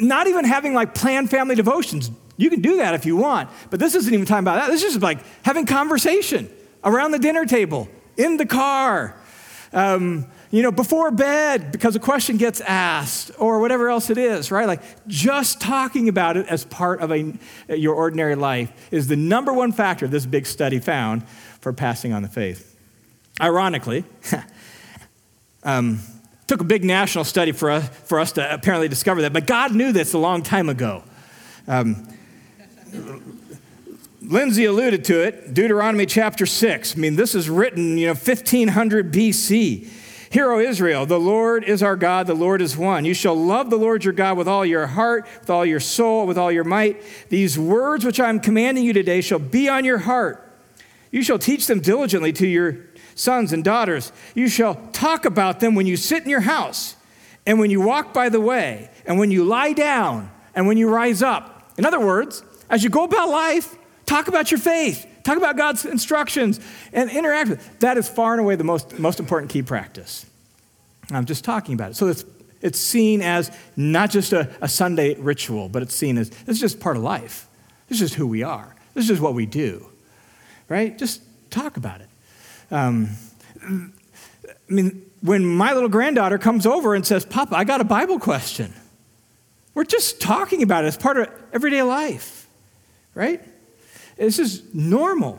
not 0.00 0.26
even 0.26 0.44
having 0.44 0.74
like 0.74 0.94
planned 0.94 1.30
family 1.30 1.54
devotions. 1.54 2.10
You 2.36 2.50
can 2.50 2.60
do 2.60 2.76
that 2.78 2.94
if 2.94 3.06
you 3.06 3.16
want, 3.16 3.48
but 3.70 3.80
this 3.80 3.94
isn't 3.94 4.12
even 4.12 4.26
talking 4.26 4.44
about 4.44 4.60
that. 4.60 4.70
This 4.70 4.82
is 4.82 4.92
just 4.92 5.02
like 5.02 5.20
having 5.42 5.64
conversation 5.64 6.50
around 6.84 7.12
the 7.12 7.18
dinner 7.18 7.44
table, 7.46 7.88
in 8.16 8.36
the 8.36 8.46
car, 8.46 9.16
um, 9.72 10.26
you 10.50 10.62
know, 10.62 10.70
before 10.70 11.10
bed 11.10 11.72
because 11.72 11.96
a 11.96 12.00
question 12.00 12.36
gets 12.36 12.60
asked 12.60 13.30
or 13.38 13.60
whatever 13.60 13.88
else 13.88 14.10
it 14.10 14.18
is, 14.18 14.50
right? 14.50 14.66
Like 14.66 14.80
just 15.06 15.60
talking 15.60 16.08
about 16.08 16.36
it 16.36 16.46
as 16.46 16.64
part 16.64 17.00
of 17.00 17.10
a, 17.12 17.34
your 17.68 17.94
ordinary 17.94 18.36
life 18.36 18.72
is 18.90 19.08
the 19.08 19.16
number 19.16 19.52
one 19.52 19.72
factor 19.72 20.06
this 20.06 20.24
big 20.24 20.46
study 20.46 20.78
found 20.78 21.28
for 21.60 21.72
passing 21.72 22.12
on 22.12 22.22
the 22.22 22.28
faith. 22.28 22.75
Ironically, 23.40 24.04
um, 25.62 26.00
took 26.46 26.60
a 26.60 26.64
big 26.64 26.84
national 26.84 27.24
study 27.24 27.52
for 27.52 27.70
us, 27.70 27.88
for 27.88 28.18
us 28.18 28.32
to 28.32 28.54
apparently 28.54 28.88
discover 28.88 29.22
that, 29.22 29.32
but 29.32 29.46
God 29.46 29.74
knew 29.74 29.92
this 29.92 30.14
a 30.14 30.18
long 30.18 30.42
time 30.42 30.68
ago. 30.68 31.02
Um, 31.68 32.08
Lindsay 34.22 34.64
alluded 34.64 35.04
to 35.04 35.22
it, 35.22 35.54
Deuteronomy 35.54 36.06
chapter 36.06 36.46
6. 36.46 36.96
I 36.96 36.98
mean, 36.98 37.16
this 37.16 37.34
is 37.34 37.50
written, 37.50 37.98
you 37.98 38.06
know, 38.06 38.14
1500 38.14 39.12
BC. 39.12 39.88
Hear, 40.30 40.50
O 40.50 40.58
Israel, 40.58 41.06
the 41.06 41.20
Lord 41.20 41.62
is 41.62 41.82
our 41.82 41.94
God, 41.94 42.26
the 42.26 42.34
Lord 42.34 42.60
is 42.60 42.76
one. 42.76 43.04
You 43.04 43.14
shall 43.14 43.36
love 43.36 43.70
the 43.70 43.76
Lord 43.76 44.04
your 44.04 44.12
God 44.12 44.36
with 44.36 44.48
all 44.48 44.66
your 44.66 44.86
heart, 44.86 45.26
with 45.40 45.50
all 45.50 45.64
your 45.64 45.78
soul, 45.78 46.26
with 46.26 46.36
all 46.36 46.50
your 46.50 46.64
might. 46.64 47.00
These 47.28 47.58
words 47.58 48.04
which 48.04 48.18
I 48.18 48.28
am 48.28 48.40
commanding 48.40 48.84
you 48.84 48.92
today 48.92 49.20
shall 49.20 49.38
be 49.38 49.68
on 49.68 49.84
your 49.84 49.98
heart. 49.98 50.42
You 51.12 51.22
shall 51.22 51.38
teach 51.38 51.66
them 51.66 51.80
diligently 51.80 52.32
to 52.34 52.46
your 52.46 52.78
sons 53.16 53.52
and 53.52 53.64
daughters. 53.64 54.12
You 54.36 54.48
shall 54.48 54.76
talk 54.92 55.24
about 55.24 55.58
them 55.58 55.74
when 55.74 55.86
you 55.86 55.96
sit 55.96 56.22
in 56.22 56.30
your 56.30 56.40
house, 56.40 56.94
and 57.44 57.58
when 57.58 57.70
you 57.70 57.80
walk 57.80 58.14
by 58.14 58.28
the 58.28 58.40
way, 58.40 58.88
and 59.06 59.18
when 59.18 59.32
you 59.32 59.44
lie 59.44 59.72
down, 59.72 60.30
and 60.54 60.68
when 60.68 60.78
you 60.78 60.88
rise 60.88 61.22
up. 61.22 61.72
In 61.76 61.84
other 61.84 61.98
words, 61.98 62.44
as 62.70 62.84
you 62.84 62.90
go 62.90 63.02
about 63.02 63.28
life, 63.28 63.76
talk 64.06 64.28
about 64.28 64.50
your 64.50 64.60
faith, 64.60 65.04
talk 65.24 65.36
about 65.36 65.56
God's 65.56 65.84
instructions, 65.84 66.60
and 66.92 67.10
interact 67.10 67.50
with. 67.50 67.80
That 67.80 67.98
is 67.98 68.08
far 68.08 68.32
and 68.32 68.40
away 68.40 68.54
the 68.54 68.64
most, 68.64 68.98
most 68.98 69.18
important 69.18 69.50
key 69.50 69.62
practice. 69.62 70.24
I'm 71.10 71.24
just 71.24 71.44
talking 71.44 71.74
about 71.74 71.90
it. 71.90 71.94
So 71.96 72.06
it's, 72.06 72.24
it's 72.62 72.78
seen 72.78 73.20
as 73.20 73.50
not 73.76 74.10
just 74.10 74.32
a, 74.32 74.50
a 74.60 74.68
Sunday 74.68 75.14
ritual, 75.14 75.68
but 75.68 75.82
it's 75.82 75.94
seen 75.94 76.16
as 76.16 76.30
is 76.46 76.60
just 76.60 76.78
part 76.80 76.96
of 76.96 77.02
life. 77.02 77.48
This 77.88 78.00
is 78.00 78.14
who 78.14 78.26
we 78.26 78.42
are. 78.42 78.74
This 78.94 79.10
is 79.10 79.20
what 79.20 79.34
we 79.34 79.46
do 79.46 79.86
right? 80.68 80.96
Just 80.96 81.22
talk 81.50 81.76
about 81.76 82.00
it. 82.00 82.08
Um, 82.70 83.10
I 83.62 84.72
mean, 84.72 85.10
when 85.22 85.44
my 85.44 85.72
little 85.72 85.88
granddaughter 85.88 86.38
comes 86.38 86.66
over 86.66 86.94
and 86.94 87.06
says, 87.06 87.24
Papa, 87.24 87.56
I 87.56 87.64
got 87.64 87.80
a 87.80 87.84
Bible 87.84 88.18
question, 88.18 88.72
we're 89.74 89.84
just 89.84 90.20
talking 90.20 90.62
about 90.62 90.84
it 90.84 90.88
as 90.88 90.96
part 90.96 91.18
of 91.18 91.28
everyday 91.52 91.82
life, 91.82 92.48
right? 93.14 93.42
This 94.16 94.38
is 94.38 94.62
normal. 94.74 95.38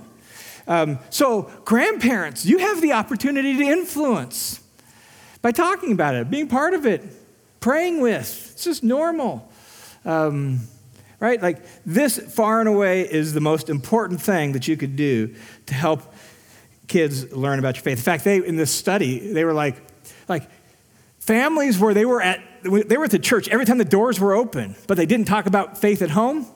Um, 0.67 0.99
so, 1.09 1.51
grandparents, 1.65 2.45
you 2.45 2.59
have 2.59 2.81
the 2.81 2.93
opportunity 2.93 3.57
to 3.57 3.63
influence 3.63 4.59
by 5.41 5.51
talking 5.51 5.91
about 5.91 6.15
it, 6.15 6.29
being 6.29 6.47
part 6.47 6.73
of 6.73 6.85
it, 6.85 7.03
praying 7.59 8.01
with. 8.01 8.51
It's 8.53 8.63
just 8.63 8.83
normal. 8.83 9.49
Um, 10.05 10.61
right? 11.19 11.41
Like 11.41 11.59
this 11.85 12.17
far 12.17 12.59
and 12.59 12.69
away 12.69 13.01
is 13.01 13.33
the 13.33 13.41
most 13.41 13.69
important 13.69 14.21
thing 14.21 14.51
that 14.51 14.67
you 14.67 14.77
could 14.77 14.95
do 14.95 15.33
to 15.65 15.73
help 15.73 16.13
kids 16.87 17.31
learn 17.33 17.59
about 17.59 17.75
your 17.75 17.83
faith. 17.83 17.97
In 17.97 18.03
fact, 18.03 18.23
they 18.23 18.37
in 18.37 18.55
this 18.55 18.71
study, 18.71 19.31
they 19.31 19.45
were 19.45 19.53
like, 19.53 19.75
like 20.27 20.49
families 21.19 21.79
where 21.79 21.93
they 21.93 22.05
were 22.05 22.21
at 22.21 22.41
they 22.63 22.97
were 22.97 23.05
at 23.05 23.11
the 23.11 23.19
church 23.19 23.47
every 23.49 23.65
time 23.65 23.77
the 23.77 23.85
doors 23.85 24.19
were 24.19 24.33
open, 24.33 24.75
but 24.87 24.97
they 24.97 25.05
didn't 25.05 25.27
talk 25.27 25.45
about 25.45 25.77
faith 25.77 26.01
at 26.01 26.09
home, 26.09 26.47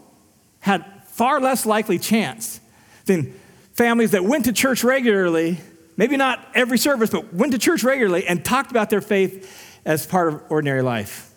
had 0.59 0.85
far 1.05 1.39
less 1.39 1.65
likely 1.65 1.99
chance 1.99 2.59
than 3.05 3.33
families 3.73 4.11
that 4.11 4.23
went 4.23 4.45
to 4.45 4.53
church 4.53 4.83
regularly, 4.83 5.59
maybe 5.97 6.17
not 6.17 6.45
every 6.53 6.77
service, 6.77 7.09
but 7.09 7.33
went 7.33 7.51
to 7.51 7.59
church 7.59 7.83
regularly 7.83 8.25
and 8.27 8.43
talked 8.43 8.71
about 8.71 8.89
their 8.89 9.01
faith 9.01 9.79
as 9.85 10.05
part 10.05 10.33
of 10.33 10.43
ordinary 10.49 10.81
life. 10.81 11.31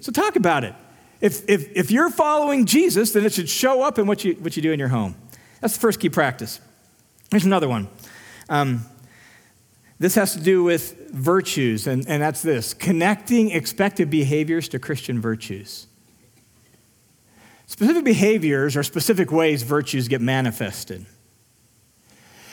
So 0.00 0.12
talk 0.12 0.36
about 0.36 0.64
it. 0.64 0.74
If, 1.20 1.48
if, 1.48 1.74
if 1.74 1.90
you're 1.90 2.10
following 2.10 2.66
Jesus, 2.66 3.12
then 3.12 3.24
it 3.24 3.32
should 3.32 3.48
show 3.48 3.82
up 3.82 3.98
in 3.98 4.06
what 4.06 4.24
you, 4.24 4.34
what 4.34 4.56
you 4.56 4.62
do 4.62 4.72
in 4.72 4.78
your 4.78 4.88
home. 4.88 5.14
That's 5.60 5.74
the 5.74 5.80
first 5.80 6.00
key 6.00 6.10
practice. 6.10 6.60
Here's 7.30 7.44
another 7.44 7.68
one. 7.68 7.88
Um, 8.48 8.84
this 9.98 10.14
has 10.16 10.34
to 10.34 10.40
do 10.40 10.64
with 10.64 11.10
virtues, 11.10 11.86
and, 11.86 12.06
and 12.08 12.22
that's 12.22 12.42
this 12.42 12.74
connecting 12.74 13.50
expected 13.50 14.10
behaviors 14.10 14.68
to 14.70 14.78
Christian 14.78 15.20
virtues. 15.20 15.86
Specific 17.66 18.04
behaviors 18.04 18.76
are 18.76 18.82
specific 18.82 19.32
ways 19.32 19.62
virtues 19.62 20.08
get 20.08 20.20
manifested. 20.20 21.06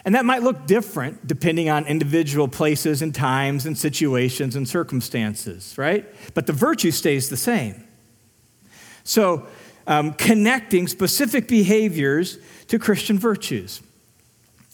And 0.04 0.16
that 0.16 0.26
might 0.26 0.42
look 0.42 0.66
different 0.66 1.28
depending 1.28 1.70
on 1.70 1.86
individual 1.86 2.48
places 2.48 3.02
and 3.02 3.14
times 3.14 3.66
and 3.66 3.78
situations 3.78 4.56
and 4.56 4.68
circumstances, 4.68 5.76
right? 5.78 6.06
But 6.34 6.48
the 6.48 6.54
virtue 6.54 6.92
stays 6.92 7.30
the 7.30 7.38
same. 7.38 7.84
So, 9.04 9.48
um, 9.88 10.14
connecting 10.14 10.88
specific 10.88 11.48
behaviors 11.48 12.38
to 12.68 12.80
Christian 12.80 13.20
virtues. 13.20 13.82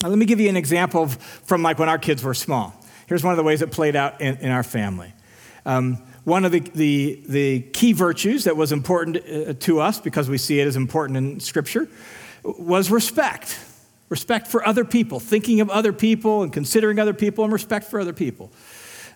Now, 0.04 0.10
let 0.10 0.18
me 0.20 0.26
give 0.26 0.40
you 0.40 0.50
an 0.50 0.58
example 0.58 1.04
of, 1.04 1.16
from 1.16 1.64
like 1.64 1.80
when 1.80 1.90
our 1.90 1.98
kids 1.98 2.24
were 2.24 2.36
small. 2.36 2.74
Here's 3.08 3.24
one 3.24 3.34
of 3.34 3.38
the 3.38 3.44
ways 3.44 3.62
it 3.62 3.72
played 3.72 3.96
out 3.96 4.22
in, 4.22 4.38
in 4.38 4.52
our 4.52 4.64
family. 4.64 5.12
Um, 5.66 5.96
one 6.24 6.46
of 6.46 6.52
the, 6.52 6.60
the, 6.60 7.24
the, 7.28 7.62
key 7.62 7.94
virtues 7.94 8.44
that 8.44 8.56
was 8.56 8.72
important 8.72 9.18
uh, 9.18 9.54
to 9.62 9.80
us, 9.80 10.00
because 10.00 10.30
we 10.30 10.38
see 10.38 10.60
it 10.60 10.68
as 10.68 10.76
important 10.76 11.18
in 11.18 11.40
Scripture, 11.40 11.88
was 12.44 12.92
respect. 12.92 13.58
Respect 14.10 14.48
for 14.48 14.66
other 14.66 14.86
people, 14.86 15.20
thinking 15.20 15.62
of 15.62 15.70
other 15.70 15.94
people 15.94 16.44
and 16.44 16.54
considering 16.54 17.00
other 17.00 17.14
people, 17.14 17.44
and 17.44 17.52
respect 17.52 17.86
for 17.86 18.00
other 18.00 18.14
people. 18.14 18.52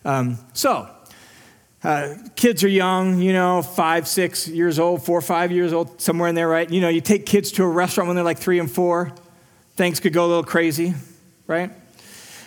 Um, 0.04 0.38
so, 0.52 0.88
uh, 1.84 2.14
kids 2.34 2.64
are 2.64 2.68
young, 2.68 3.20
you 3.20 3.32
know, 3.32 3.62
five, 3.62 4.08
six 4.08 4.48
years 4.48 4.78
old, 4.78 5.04
four, 5.04 5.20
five 5.20 5.52
years 5.52 5.72
old, 5.72 6.00
somewhere 6.00 6.28
in 6.28 6.34
there, 6.34 6.48
right? 6.48 6.68
You 6.68 6.80
know, 6.80 6.88
you 6.88 7.00
take 7.00 7.24
kids 7.24 7.52
to 7.52 7.62
a 7.62 7.68
restaurant 7.68 8.08
when 8.08 8.16
they're 8.16 8.24
like 8.24 8.38
three 8.38 8.58
and 8.58 8.70
four. 8.70 9.12
Things 9.82 9.98
could 9.98 10.12
go 10.12 10.24
a 10.24 10.28
little 10.28 10.44
crazy, 10.44 10.94
right? 11.48 11.72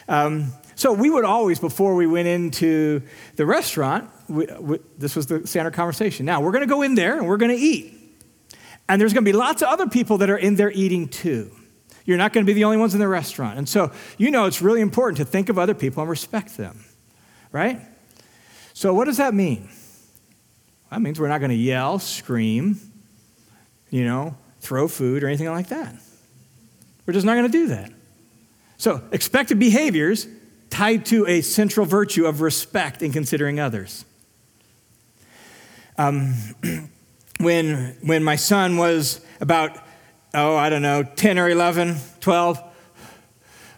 Um, 0.08 0.54
so 0.76 0.94
we 0.94 1.10
would 1.10 1.26
always, 1.26 1.60
before 1.60 1.94
we 1.94 2.08
went 2.08 2.30
into 2.30 3.02
the 3.36 3.46
restaurant, 3.46 4.10
we, 4.30 4.46
we, 4.58 4.80
this 4.98 5.18
was 5.18 5.26
the 5.28 5.46
standard 5.46 5.74
conversation. 5.74 6.26
Now, 6.26 6.40
we're 6.40 6.54
going 6.54 6.62
to 6.62 6.74
go 6.74 6.82
in 6.82 6.96
there 6.96 7.18
and 7.18 7.28
we're 7.28 7.36
going 7.36 7.52
to 7.52 7.62
eat. 7.62 7.94
And 8.88 9.02
there's 9.02 9.12
going 9.12 9.26
to 9.26 9.30
be 9.30 9.36
lots 9.36 9.62
of 9.62 9.68
other 9.68 9.88
people 9.88 10.20
that 10.20 10.30
are 10.30 10.38
in 10.38 10.56
there 10.56 10.72
eating 10.72 11.10
too. 11.10 11.52
You're 12.06 12.18
not 12.18 12.32
going 12.32 12.46
to 12.46 12.50
be 12.50 12.54
the 12.54 12.64
only 12.64 12.78
ones 12.78 12.94
in 12.94 13.02
the 13.02 13.08
restaurant. 13.10 13.58
And 13.58 13.68
so, 13.68 13.92
you 14.18 14.32
know, 14.32 14.46
it's 14.46 14.62
really 14.62 14.80
important 14.80 15.18
to 15.18 15.26
think 15.26 15.50
of 15.50 15.60
other 15.60 15.74
people 15.74 16.04
and 16.04 16.10
respect 16.10 16.56
them, 16.56 16.86
right? 17.52 17.82
So, 18.72 18.94
what 18.94 19.06
does 19.06 19.18
that 19.18 19.34
mean? 19.34 19.68
That 20.90 21.02
means 21.02 21.20
we're 21.20 21.28
not 21.28 21.40
going 21.40 21.50
to 21.50 21.58
yell, 21.58 22.00
scream, 22.00 22.80
you 23.90 24.06
know, 24.06 24.38
throw 24.62 24.88
food 24.88 25.22
or 25.22 25.28
anything 25.28 25.50
like 25.50 25.68
that. 25.68 25.96
We're 27.06 27.14
just 27.14 27.26
not 27.26 27.36
going 27.36 27.52
to 27.52 27.58
do 27.58 27.68
that. 27.68 27.92
So, 28.78 29.02
expected 29.12 29.60
behaviors 29.60 30.28
tied 30.70 31.06
to 31.06 31.26
a 31.28 31.42
central 31.42 31.86
virtue 31.86 32.26
of 32.26 32.42
respect 32.42 33.02
in 33.02 33.12
considering 33.12 33.60
others. 33.60 34.06
Um, 35.98 36.34
when, 37.40 37.96
when 38.02 38.24
my 38.24 38.36
son 38.36 38.78
was 38.78 39.26
about, 39.40 39.78
oh, 40.34 40.56
I 40.56 40.70
don't 40.70 40.82
know, 40.82 41.04
10 41.04 41.40
or 41.40 41.50
11, 41.50 41.96
12, 42.20 42.62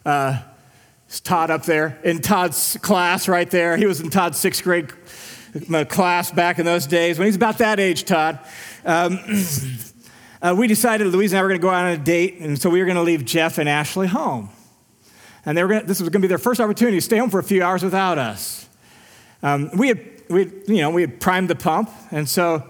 uh, 0.06 0.40
Todd 1.24 1.52
up 1.52 1.64
there 1.64 2.00
in 2.04 2.20
Todd's 2.20 2.78
class 2.82 3.28
right 3.28 3.50
there. 3.50 3.78
He 3.78 3.86
was 3.86 4.02
in 4.02 4.10
Todd's 4.10 4.38
sixth 4.38 4.64
grade 4.64 4.92
uh, 5.74 5.86
class 5.86 6.32
back 6.32 6.60
in 6.60 6.66
those 6.66 6.86
days. 6.86 7.18
When 7.18 7.28
he's 7.28 7.36
about 7.36 7.60
that 7.60 7.80
age, 7.80 8.04
Todd, 8.04 8.40
um, 8.86 9.20
uh, 10.42 10.56
we 10.58 10.68
decided 10.68 11.08
Louise 11.08 11.34
and 11.34 11.40
I 11.40 11.42
were 11.42 11.50
going 11.50 11.60
to 11.60 11.62
go 11.62 11.70
out 11.70 11.86
on 11.86 11.92
a 11.92 11.98
date, 11.98 12.40
and 12.40 12.60
so 12.60 12.70
we 12.70 12.80
were 12.80 12.86
going 12.86 12.98
to 12.98 13.04
leave 13.04 13.26
Jeff 13.26 13.58
and 13.58 13.68
Ashley 13.68 14.08
home. 14.08 14.50
And 15.46 15.58
they 15.58 15.64
were 15.64 15.70
gonna, 15.70 15.84
this 15.86 16.00
was 16.00 16.10
going 16.10 16.22
to 16.22 16.28
be 16.28 16.30
their 16.30 16.38
first 16.38 16.60
opportunity 16.60 16.98
to 16.98 17.02
stay 17.02 17.18
home 17.18 17.30
for 17.30 17.40
a 17.40 17.44
few 17.44 17.64
hours 17.64 17.84
without 17.84 18.18
us. 18.18 18.68
Um, 19.42 19.70
we, 19.78 19.88
had, 19.88 20.00
we, 20.30 20.40
had, 20.44 20.54
you 20.68 20.82
know, 20.82 20.90
we 20.90 21.02
had 21.02 21.20
primed 21.20 21.50
the 21.50 21.56
pump, 21.56 21.90
and 22.12 22.28
so 22.28 22.70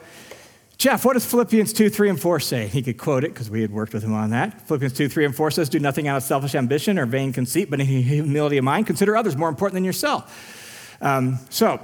Jeff, 0.77 1.06
what 1.06 1.13
does 1.13 1.25
Philippians 1.25 1.73
2, 1.73 1.89
3, 1.89 2.10
and 2.12 2.21
4 2.21 2.39
say? 2.39 2.67
He 2.67 2.84
could 2.84 2.99
quote 2.99 3.23
it 3.23 3.34
because 3.34 3.49
we 3.49 3.62
had 3.62 3.71
worked 3.71 3.93
with 3.93 4.03
him 4.03 4.13
on 4.13 4.30
that. 4.30 4.67
Philippians 4.67 4.93
2, 4.93 5.10
3, 5.10 5.25
and 5.25 5.36
4 5.36 5.49
says, 5.49 5.69
Do 5.69 5.80
nothing 5.80 6.08
out 6.08 6.17
of 6.17 6.23
selfish 6.23 6.53
ambition 6.53 6.99
or 6.99 7.08
vain 7.08 7.34
conceit, 7.34 7.71
but 7.71 7.80
in 7.80 7.88
humility 7.88 8.58
of 8.58 8.63
mind, 8.63 8.86
consider 8.86 9.17
others 9.17 9.36
more 9.36 9.49
important 9.49 9.73
than 9.73 9.84
yourself. 9.84 10.95
Um, 11.01 11.39
so, 11.49 11.80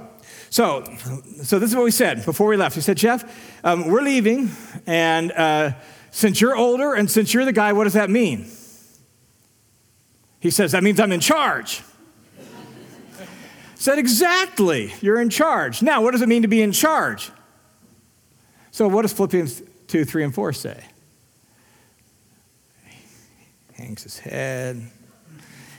so, 0.54 0.84
so 1.42 1.58
this 1.58 1.70
is 1.70 1.74
what 1.74 1.82
we 1.82 1.90
said 1.90 2.24
before 2.24 2.46
we 2.46 2.56
left. 2.56 2.76
We 2.76 2.82
said, 2.82 2.96
Jeff, 2.96 3.24
um, 3.64 3.88
we're 3.88 4.02
leaving, 4.02 4.52
and 4.86 5.32
uh, 5.32 5.72
since 6.12 6.40
you're 6.40 6.54
older 6.54 6.94
and 6.94 7.10
since 7.10 7.34
you're 7.34 7.44
the 7.44 7.52
guy, 7.52 7.72
what 7.72 7.82
does 7.82 7.94
that 7.94 8.08
mean? 8.08 8.46
He 10.38 10.52
says, 10.52 10.70
That 10.70 10.84
means 10.84 11.00
I'm 11.00 11.10
in 11.10 11.18
charge. 11.18 11.82
said, 13.74 13.98
Exactly, 13.98 14.94
you're 15.00 15.20
in 15.20 15.28
charge. 15.28 15.82
Now, 15.82 16.02
what 16.02 16.12
does 16.12 16.22
it 16.22 16.28
mean 16.28 16.42
to 16.42 16.48
be 16.48 16.62
in 16.62 16.70
charge? 16.70 17.32
So, 18.70 18.86
what 18.86 19.02
does 19.02 19.12
Philippians 19.12 19.60
2, 19.88 20.04
3, 20.04 20.22
and 20.22 20.32
4 20.32 20.52
say? 20.52 20.84
Hangs 23.72 24.04
his 24.04 24.20
head, 24.20 24.88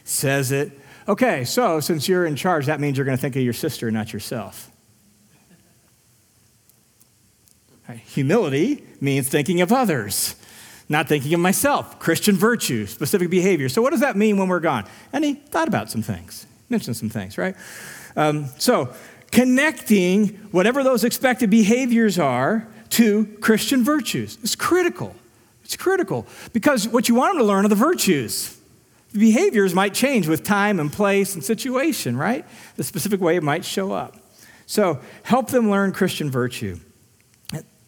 says 0.04 0.52
it. 0.52 0.78
Okay, 1.08 1.46
so 1.46 1.80
since 1.80 2.08
you're 2.08 2.26
in 2.26 2.36
charge, 2.36 2.66
that 2.66 2.80
means 2.80 2.98
you're 2.98 3.06
going 3.06 3.18
to 3.18 3.22
think 3.22 3.36
of 3.36 3.44
your 3.44 3.54
sister, 3.54 3.92
not 3.92 4.12
yourself. 4.12 4.72
Right. 7.88 8.00
Humility 8.00 8.84
means 9.00 9.30
thinking 9.30 9.62
of 9.62 9.72
others, 9.72 10.36
not 10.90 11.08
thinking 11.08 11.34
of 11.36 11.40
myself. 11.40 12.00
Christian 12.00 12.36
virtue, 12.36 12.88
specific 12.88 13.30
behavior. 13.30 13.70
So, 13.70 13.84
what 13.84 13.92
does 13.92 14.00
that 14.00 14.16
mean 14.16 14.38
when 14.38 14.48
we're 14.48 14.60
gone? 14.60 14.86
And 15.14 15.24
he 15.24 15.36
thought 15.36 15.68
about 15.68 15.92
some 15.92 16.02
things, 16.02 16.48
mentioned 16.70 16.98
some 16.98 17.10
things, 17.10 17.38
right? 17.38 17.56
Um, 18.16 18.48
so, 18.58 18.92
connecting 19.32 20.30
whatever 20.52 20.84
those 20.84 21.04
expected 21.04 21.52
behaviors 21.52 22.18
are 22.18 22.68
to 22.92 23.26
Christian 23.42 23.84
virtues. 23.84 24.40
It's 24.42 24.56
critical. 24.56 25.16
It's 25.64 25.76
critical 25.76 26.26
because 26.54 26.88
what 26.88 27.10
you 27.10 27.16
want 27.16 27.34
them 27.34 27.40
to 27.40 27.44
learn 27.44 27.66
are 27.66 27.70
the 27.70 27.76
virtues. 27.76 28.55
Behaviors 29.18 29.74
might 29.74 29.94
change 29.94 30.28
with 30.28 30.44
time 30.44 30.80
and 30.80 30.92
place 30.92 31.36
and 31.36 31.44
situation, 31.44 32.18
right? 32.18 32.46
The 32.76 32.84
specific 32.84 33.22
way 33.22 33.36
it 33.36 33.44
might 33.44 33.64
show 33.64 33.92
up. 33.92 34.18
So 34.66 35.00
help 35.24 35.50
them 35.50 35.70
learn 35.70 35.92
Christian 35.92 36.30
virtue. 36.30 36.80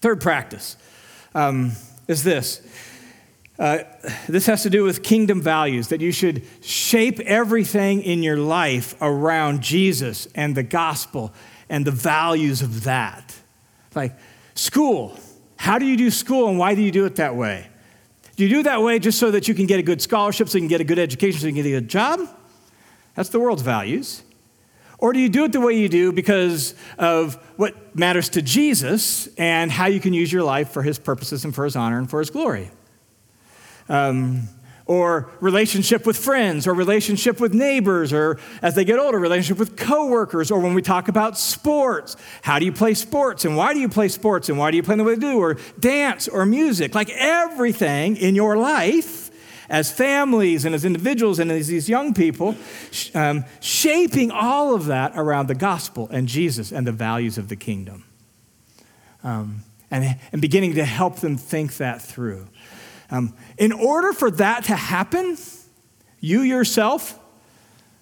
Third 0.02 0.22
practice 0.22 0.78
um, 1.36 1.74
is 2.08 2.24
this. 2.24 2.62
Uh, 3.60 3.80
this 4.30 4.46
has 4.46 4.64
to 4.64 4.70
do 4.70 4.84
with 4.84 5.02
kingdom 5.02 5.42
values, 5.42 5.88
that 5.88 6.00
you 6.00 6.12
should 6.12 6.44
shape 6.62 7.20
everything 7.22 8.04
in 8.04 8.22
your 8.22 8.38
life 8.38 8.96
around 9.02 9.62
Jesus 9.62 10.28
and 10.36 10.56
the 10.56 10.64
gospel 10.64 11.34
and 11.68 11.84
the 11.84 11.92
values 11.92 12.62
of 12.62 12.84
that. 12.84 13.36
Like, 13.96 14.16
School. 14.58 15.16
How 15.56 15.78
do 15.78 15.86
you 15.86 15.96
do 15.96 16.10
school 16.10 16.50
and 16.50 16.58
why 16.58 16.74
do 16.74 16.82
you 16.82 16.92
do 16.92 17.06
it 17.06 17.18
that 17.18 17.36
way? 17.36 17.68
Do 18.38 18.44
you 18.44 18.50
do 18.50 18.64
that 18.64 18.84
way 18.84 19.00
just 19.00 19.18
so 19.18 19.32
that 19.32 19.48
you 19.48 19.56
can 19.56 19.66
get 19.66 19.80
a 19.80 19.84
good 19.84 20.00
scholarship, 20.00 20.48
so 20.48 20.60
you 20.60 20.62
can 20.62 20.68
get 20.68 20.80
a 20.80 20.84
good 20.84 21.00
education, 21.00 21.42
so 21.42 21.48
you 21.48 21.54
can 21.54 21.64
get 21.64 21.70
a 21.70 21.82
good 21.82 21.90
job? 21.90 22.22
That's 23.16 23.30
the 23.30 23.40
world's 23.40 23.64
values. 23.64 24.22
Or 25.00 25.12
do 25.12 25.20
you 25.20 25.28
do 25.28 25.46
it 25.46 25.52
the 25.52 25.60
way 25.60 25.74
you 25.74 25.90
do 25.90 26.12
because 26.12 26.76
of 27.00 27.36
what 27.58 27.96
matters 27.96 28.30
to 28.30 28.44
Jesus 28.44 29.28
and 29.38 29.72
how 29.72 29.88
you 29.88 30.00
can 30.00 30.14
use 30.14 30.32
your 30.32 30.44
life 30.44 30.70
for 30.70 30.84
his 30.84 31.00
purposes 31.00 31.46
and 31.46 31.54
for 31.54 31.66
his 31.66 31.76
honor 31.76 31.98
and 31.98 32.08
for 32.08 32.20
his 32.20 32.30
glory? 32.30 32.70
Um, 33.90 34.44
or 34.88 35.30
relationship 35.42 36.06
with 36.06 36.18
friends, 36.18 36.66
or 36.66 36.74
relationship 36.74 37.40
with 37.40 37.54
neighbors, 37.54 38.14
or 38.14 38.40
as 38.62 38.74
they 38.74 38.86
get 38.86 38.98
older, 38.98 39.20
relationship 39.20 39.60
with 39.60 39.76
coworkers, 39.76 40.50
or 40.50 40.60
when 40.60 40.74
we 40.74 40.82
talk 40.82 41.10
about 41.10 41.38
sports. 41.38 42.16
How 42.42 42.58
do 42.58 42.66
you 42.66 42.72
play 42.72 42.94
sports, 42.94 43.46
and 43.46 43.58
why 43.58 43.74
do 43.74 43.80
you 43.80 43.90
play 43.90 44.08
sports, 44.08 44.50
and 44.50 44.58
why 44.58 44.72
do 44.72 44.78
you 44.78 44.84
play 44.84 44.96
the 44.96 45.04
way 45.04 45.14
you 45.14 45.20
do, 45.20 45.40
or 45.40 45.58
dance, 45.80 46.28
or 46.28 46.46
music? 46.46 46.96
Like 46.96 47.10
everything 47.10 48.16
in 48.18 48.34
your 48.34 48.56
life, 48.56 49.30
as 49.70 49.92
families 49.92 50.64
and 50.64 50.74
as 50.74 50.86
individuals 50.86 51.40
and 51.40 51.52
as 51.52 51.68
these 51.68 51.90
young 51.90 52.14
people, 52.14 52.56
um, 53.14 53.44
shaping 53.60 54.32
all 54.32 54.74
of 54.74 54.86
that 54.86 55.12
around 55.16 55.48
the 55.48 55.56
gospel 55.56 56.08
and 56.12 56.28
Jesus 56.28 56.72
and 56.72 56.88
the 56.88 56.94
values 56.94 57.38
of 57.38 57.50
the 57.50 57.56
kingdom. 57.58 58.06
Um, 59.24 59.64
and, 59.92 60.18
and 60.32 60.42
beginning 60.42 60.76
to 60.76 60.86
help 60.86 61.18
them 61.18 61.38
think 61.38 61.78
that 61.78 62.02
through. 62.02 62.48
Um, 63.10 63.34
in 63.58 63.72
order 63.72 64.14
for 64.14 64.30
that 64.32 64.66
to 64.66 64.76
happen, 64.76 65.38
you 66.20 66.42
yourself 66.42 67.18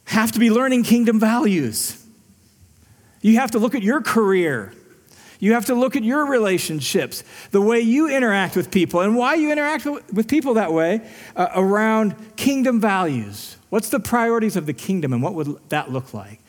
have 0.05 0.31
to 0.31 0.39
be 0.39 0.49
learning 0.49 0.83
kingdom 0.83 1.19
values. 1.19 2.03
You 3.21 3.35
have 3.35 3.51
to 3.51 3.59
look 3.59 3.75
at 3.75 3.83
your 3.83 4.01
career. 4.01 4.73
You 5.39 5.53
have 5.53 5.65
to 5.65 5.75
look 5.75 5.95
at 5.95 6.03
your 6.03 6.25
relationships, 6.25 7.23
the 7.51 7.61
way 7.61 7.81
you 7.81 8.09
interact 8.09 8.55
with 8.55 8.71
people, 8.71 9.01
and 9.01 9.15
why 9.15 9.35
you 9.35 9.51
interact 9.51 9.85
with 9.85 10.27
people 10.27 10.55
that 10.55 10.71
way 10.71 11.01
uh, 11.35 11.49
around 11.55 12.15
kingdom 12.35 12.79
values. 12.79 13.57
What's 13.69 13.89
the 13.89 13.99
priorities 13.99 14.55
of 14.55 14.65
the 14.65 14.73
kingdom, 14.73 15.11
and 15.11 15.21
what 15.21 15.33
would 15.33 15.57
that 15.69 15.91
look 15.91 16.13
like? 16.13 16.39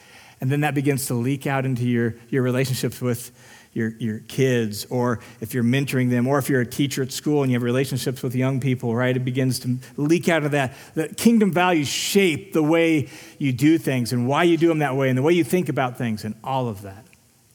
And 0.40 0.52
then 0.52 0.60
that 0.60 0.74
begins 0.74 1.06
to 1.06 1.14
leak 1.14 1.46
out 1.46 1.64
into 1.64 1.84
your, 1.84 2.14
your 2.28 2.42
relationships 2.42 3.00
with 3.00 3.32
your, 3.76 3.92
your 3.98 4.20
kids, 4.20 4.86
or 4.86 5.20
if 5.42 5.52
you're 5.52 5.62
mentoring 5.62 6.08
them, 6.08 6.26
or 6.26 6.38
if 6.38 6.48
you're 6.48 6.62
a 6.62 6.66
teacher 6.66 7.02
at 7.02 7.12
school 7.12 7.42
and 7.42 7.52
you 7.52 7.56
have 7.56 7.62
relationships 7.62 8.22
with 8.22 8.34
young 8.34 8.58
people, 8.58 8.96
right? 8.96 9.14
It 9.14 9.24
begins 9.24 9.58
to 9.60 9.76
leak 9.98 10.30
out 10.30 10.44
of 10.44 10.52
that. 10.52 10.72
The 10.94 11.08
kingdom 11.08 11.52
values 11.52 11.86
shape 11.86 12.54
the 12.54 12.62
way 12.62 13.10
you 13.36 13.52
do 13.52 13.76
things 13.76 14.14
and 14.14 14.26
why 14.26 14.44
you 14.44 14.56
do 14.56 14.68
them 14.68 14.78
that 14.78 14.96
way 14.96 15.10
and 15.10 15.18
the 15.18 15.22
way 15.22 15.34
you 15.34 15.44
think 15.44 15.68
about 15.68 15.98
things 15.98 16.24
and 16.24 16.34
all 16.42 16.68
of 16.68 16.80
that. 16.82 17.04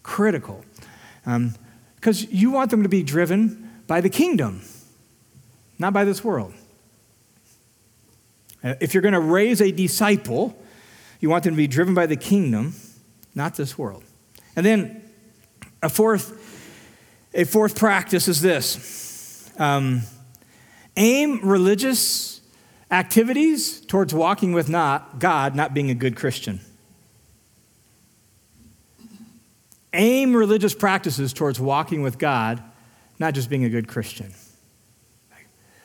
Critical. 0.03 0.63
Because 1.23 2.23
um, 2.23 2.29
you 2.29 2.51
want 2.51 2.69
them 2.69 2.83
to 2.83 2.89
be 2.89 3.01
driven 3.01 3.71
by 3.87 3.99
the 3.99 4.09
kingdom, 4.09 4.61
not 5.79 5.91
by 5.91 6.05
this 6.05 6.23
world. 6.23 6.53
Uh, 8.63 8.75
if 8.79 8.93
you're 8.93 9.01
going 9.01 9.15
to 9.15 9.19
raise 9.19 9.59
a 9.59 9.71
disciple, 9.71 10.55
you 11.19 11.31
want 11.31 11.45
them 11.45 11.53
to 11.53 11.57
be 11.57 11.65
driven 11.65 11.95
by 11.95 12.05
the 12.05 12.15
kingdom, 12.15 12.75
not 13.33 13.55
this 13.55 13.75
world. 13.75 14.03
And 14.55 14.63
then 14.63 15.00
a 15.81 15.89
fourth, 15.89 17.29
a 17.33 17.43
fourth 17.43 17.77
practice 17.77 18.27
is 18.27 18.41
this 18.41 19.49
um, 19.57 20.01
aim 20.95 21.39
religious 21.43 22.41
activities 22.89 23.81
towards 23.81 24.13
walking 24.13 24.53
with 24.53 24.69
not 24.69 25.19
God, 25.19 25.55
not 25.55 25.73
being 25.73 25.89
a 25.89 25.95
good 25.95 26.15
Christian. 26.15 26.59
Aim 29.93 30.35
religious 30.35 30.73
practices 30.73 31.33
towards 31.33 31.59
walking 31.59 32.01
with 32.01 32.17
God, 32.17 32.61
not 33.19 33.33
just 33.33 33.49
being 33.49 33.65
a 33.65 33.69
good 33.69 33.87
Christian. 33.87 34.33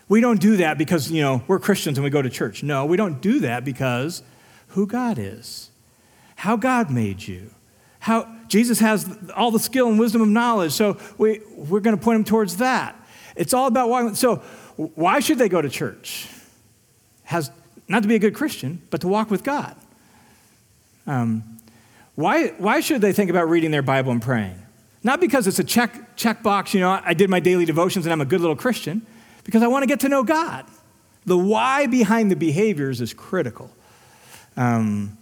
We 0.09 0.21
don't 0.21 0.41
do 0.41 0.59
that 0.59 0.79
because, 0.79 1.11
you 1.11 1.23
know, 1.23 1.43
we're 1.49 1.59
Christians 1.59 1.99
and 1.99 2.05
we 2.05 2.11
go 2.11 2.23
to 2.23 2.31
church. 2.31 2.63
No, 2.63 2.87
we 2.87 2.97
don't 2.97 3.21
do 3.21 3.41
that 3.41 3.65
because 3.65 4.23
who 4.69 4.87
God 4.87 5.19
is, 5.19 5.71
how 6.37 6.57
God 6.57 6.91
made 6.91 7.27
you, 7.27 7.51
how 7.99 8.36
Jesus 8.49 8.79
has 8.81 9.09
all 9.35 9.51
the 9.51 9.59
skill 9.59 9.89
and 9.89 9.99
wisdom 9.99 10.23
of 10.23 10.29
knowledge, 10.29 10.73
so 10.73 10.99
we, 11.19 11.41
we're 11.55 11.81
going 11.81 11.97
to 11.97 12.03
point 12.03 12.17
him 12.17 12.25
towards 12.25 12.59
that. 12.59 12.97
It's 13.35 13.53
all 13.53 13.67
about 13.67 13.89
why. 13.89 14.13
So, 14.13 14.37
why 14.77 15.21
should 15.21 15.39
they 15.39 15.49
go 15.49 15.63
to 15.63 15.69
church? 15.69 16.29
has 17.27 17.51
not 17.89 18.03
to 18.03 18.09
be 18.09 18.15
a 18.15 18.19
good 18.19 18.35
Christian, 18.35 18.81
but 18.91 19.01
to 19.03 19.09
walk 19.09 19.31
with 19.31 19.45
God. 19.45 19.77
Um, 21.07 21.59
why, 22.15 22.49
why 22.59 22.81
should 22.81 23.01
they 23.01 23.13
think 23.13 23.31
about 23.31 23.49
reading 23.49 23.71
their 23.71 23.83
Bible 23.83 24.11
and 24.11 24.23
praying? 24.23 24.61
Not 25.03 25.21
because 25.21 25.47
it's 25.47 25.59
a 25.59 25.65
check, 25.65 26.17
check 26.17 26.43
box, 26.43 26.73
you 26.73 26.81
know, 26.81 27.01
I 27.05 27.15
did 27.15 27.29
my 27.29 27.39
daily 27.39 27.65
devotions 27.65 28.07
and 28.07 28.13
I'm 28.13 28.21
a 28.21 28.25
good 28.25 28.41
little 28.41 28.57
Christian, 28.57 29.07
because 29.45 29.63
I 29.63 29.67
want 29.67 29.83
to 29.83 29.87
get 29.87 30.01
to 30.01 30.09
know 30.09 30.25
God. 30.25 30.65
The 31.27 31.37
why 31.37 31.87
behind 31.87 32.31
the 32.31 32.37
behaviors 32.37 33.01
is 33.01 33.13
critical. 33.13 33.71
Um, 34.57 35.19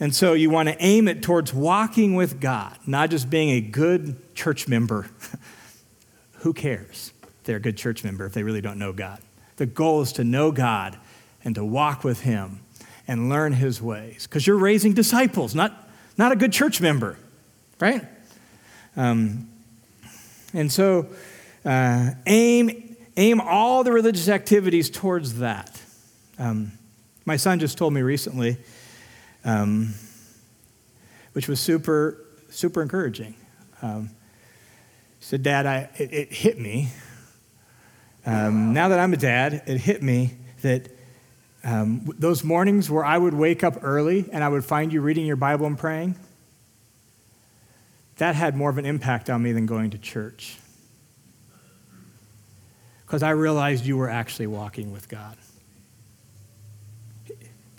and 0.00 0.14
so 0.14 0.32
you 0.32 0.50
want 0.50 0.68
to 0.68 0.76
aim 0.80 1.06
it 1.08 1.22
towards 1.22 1.54
walking 1.54 2.14
with 2.14 2.40
God, 2.40 2.76
not 2.86 3.10
just 3.10 3.30
being 3.30 3.50
a 3.50 3.60
good 3.60 4.34
church 4.34 4.66
member. 4.66 5.08
Who 6.38 6.52
cares 6.52 7.12
if 7.22 7.44
they're 7.44 7.56
a 7.56 7.60
good 7.60 7.76
church 7.76 8.02
member 8.04 8.26
if 8.26 8.32
they 8.32 8.42
really 8.42 8.60
don't 8.60 8.78
know 8.78 8.92
God? 8.92 9.20
The 9.56 9.66
goal 9.66 10.02
is 10.02 10.12
to 10.14 10.24
know 10.24 10.50
God 10.50 10.98
and 11.44 11.54
to 11.54 11.64
walk 11.64 12.02
with 12.02 12.22
Him 12.22 12.60
and 13.06 13.28
learn 13.28 13.52
His 13.52 13.80
ways. 13.80 14.26
Because 14.26 14.46
you're 14.46 14.58
raising 14.58 14.94
disciples, 14.94 15.54
not, 15.54 15.88
not 16.18 16.32
a 16.32 16.36
good 16.36 16.52
church 16.52 16.80
member, 16.80 17.16
right? 17.80 18.04
Um, 18.96 19.48
and 20.52 20.72
so 20.72 21.08
uh, 21.64 22.10
aim, 22.26 22.96
aim 23.16 23.40
all 23.40 23.84
the 23.84 23.92
religious 23.92 24.28
activities 24.28 24.90
towards 24.90 25.38
that. 25.38 25.80
Um, 26.38 26.72
my 27.24 27.36
son 27.36 27.60
just 27.60 27.78
told 27.78 27.92
me 27.92 28.02
recently, 28.02 28.58
um, 29.44 29.94
which 31.32 31.48
was 31.48 31.60
super, 31.60 32.18
super 32.50 32.82
encouraging. 32.82 33.34
Um, 33.82 34.10
said, 35.20 35.42
Dad, 35.42 35.66
I, 35.66 35.90
it, 35.96 36.12
it 36.12 36.32
hit 36.32 36.58
me. 36.58 36.90
Um, 38.26 38.72
now 38.72 38.88
that 38.88 38.98
I'm 38.98 39.12
a 39.12 39.18
dad, 39.18 39.62
it 39.66 39.78
hit 39.78 40.02
me 40.02 40.34
that 40.62 40.88
um, 41.62 42.08
those 42.18 42.44
mornings 42.44 42.90
where 42.90 43.04
I 43.04 43.16
would 43.16 43.34
wake 43.34 43.64
up 43.64 43.82
early 43.82 44.28
and 44.32 44.44
I 44.44 44.48
would 44.48 44.64
find 44.64 44.92
you 44.92 45.00
reading 45.00 45.26
your 45.26 45.36
Bible 45.36 45.66
and 45.66 45.78
praying, 45.78 46.16
that 48.16 48.34
had 48.34 48.56
more 48.56 48.70
of 48.70 48.78
an 48.78 48.86
impact 48.86 49.28
on 49.28 49.42
me 49.42 49.52
than 49.52 49.66
going 49.66 49.90
to 49.90 49.98
church. 49.98 50.56
Because 53.06 53.22
I 53.22 53.30
realized 53.30 53.84
you 53.84 53.96
were 53.96 54.10
actually 54.10 54.46
walking 54.46 54.92
with 54.92 55.08
God. 55.08 55.36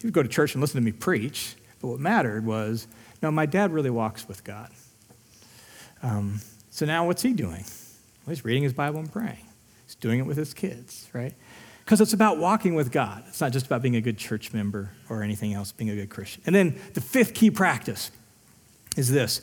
You 0.05 0.09
would 0.09 0.13
go 0.13 0.21
to 0.21 0.29
church 0.29 0.53
and 0.53 0.61
listen 0.61 0.79
to 0.79 0.85
me 0.85 0.91
preach, 0.91 1.55
but 1.81 1.87
what 1.87 1.99
mattered 1.99 2.45
was 2.45 2.85
no, 3.23 3.31
my 3.31 3.47
dad 3.47 3.73
really 3.73 3.89
walks 3.89 4.27
with 4.27 4.43
God. 4.43 4.69
Um, 6.03 6.41
so 6.69 6.85
now 6.85 7.07
what's 7.07 7.23
he 7.23 7.33
doing? 7.33 7.65
Well, 8.23 8.35
he's 8.35 8.45
reading 8.45 8.61
his 8.61 8.71
Bible 8.71 8.99
and 8.99 9.11
praying. 9.11 9.47
He's 9.87 9.95
doing 9.95 10.19
it 10.19 10.27
with 10.27 10.37
his 10.37 10.53
kids, 10.53 11.09
right? 11.11 11.33
Because 11.83 12.01
it's 12.01 12.13
about 12.13 12.37
walking 12.37 12.75
with 12.75 12.91
God. 12.91 13.23
It's 13.29 13.41
not 13.41 13.51
just 13.51 13.65
about 13.65 13.81
being 13.81 13.95
a 13.95 14.01
good 14.01 14.19
church 14.19 14.53
member 14.53 14.91
or 15.09 15.23
anything 15.23 15.55
else, 15.55 15.71
being 15.71 15.89
a 15.89 15.95
good 15.95 16.11
Christian. 16.11 16.43
And 16.45 16.53
then 16.53 16.79
the 16.93 17.01
fifth 17.01 17.33
key 17.33 17.49
practice 17.49 18.11
is 18.95 19.09
this 19.09 19.41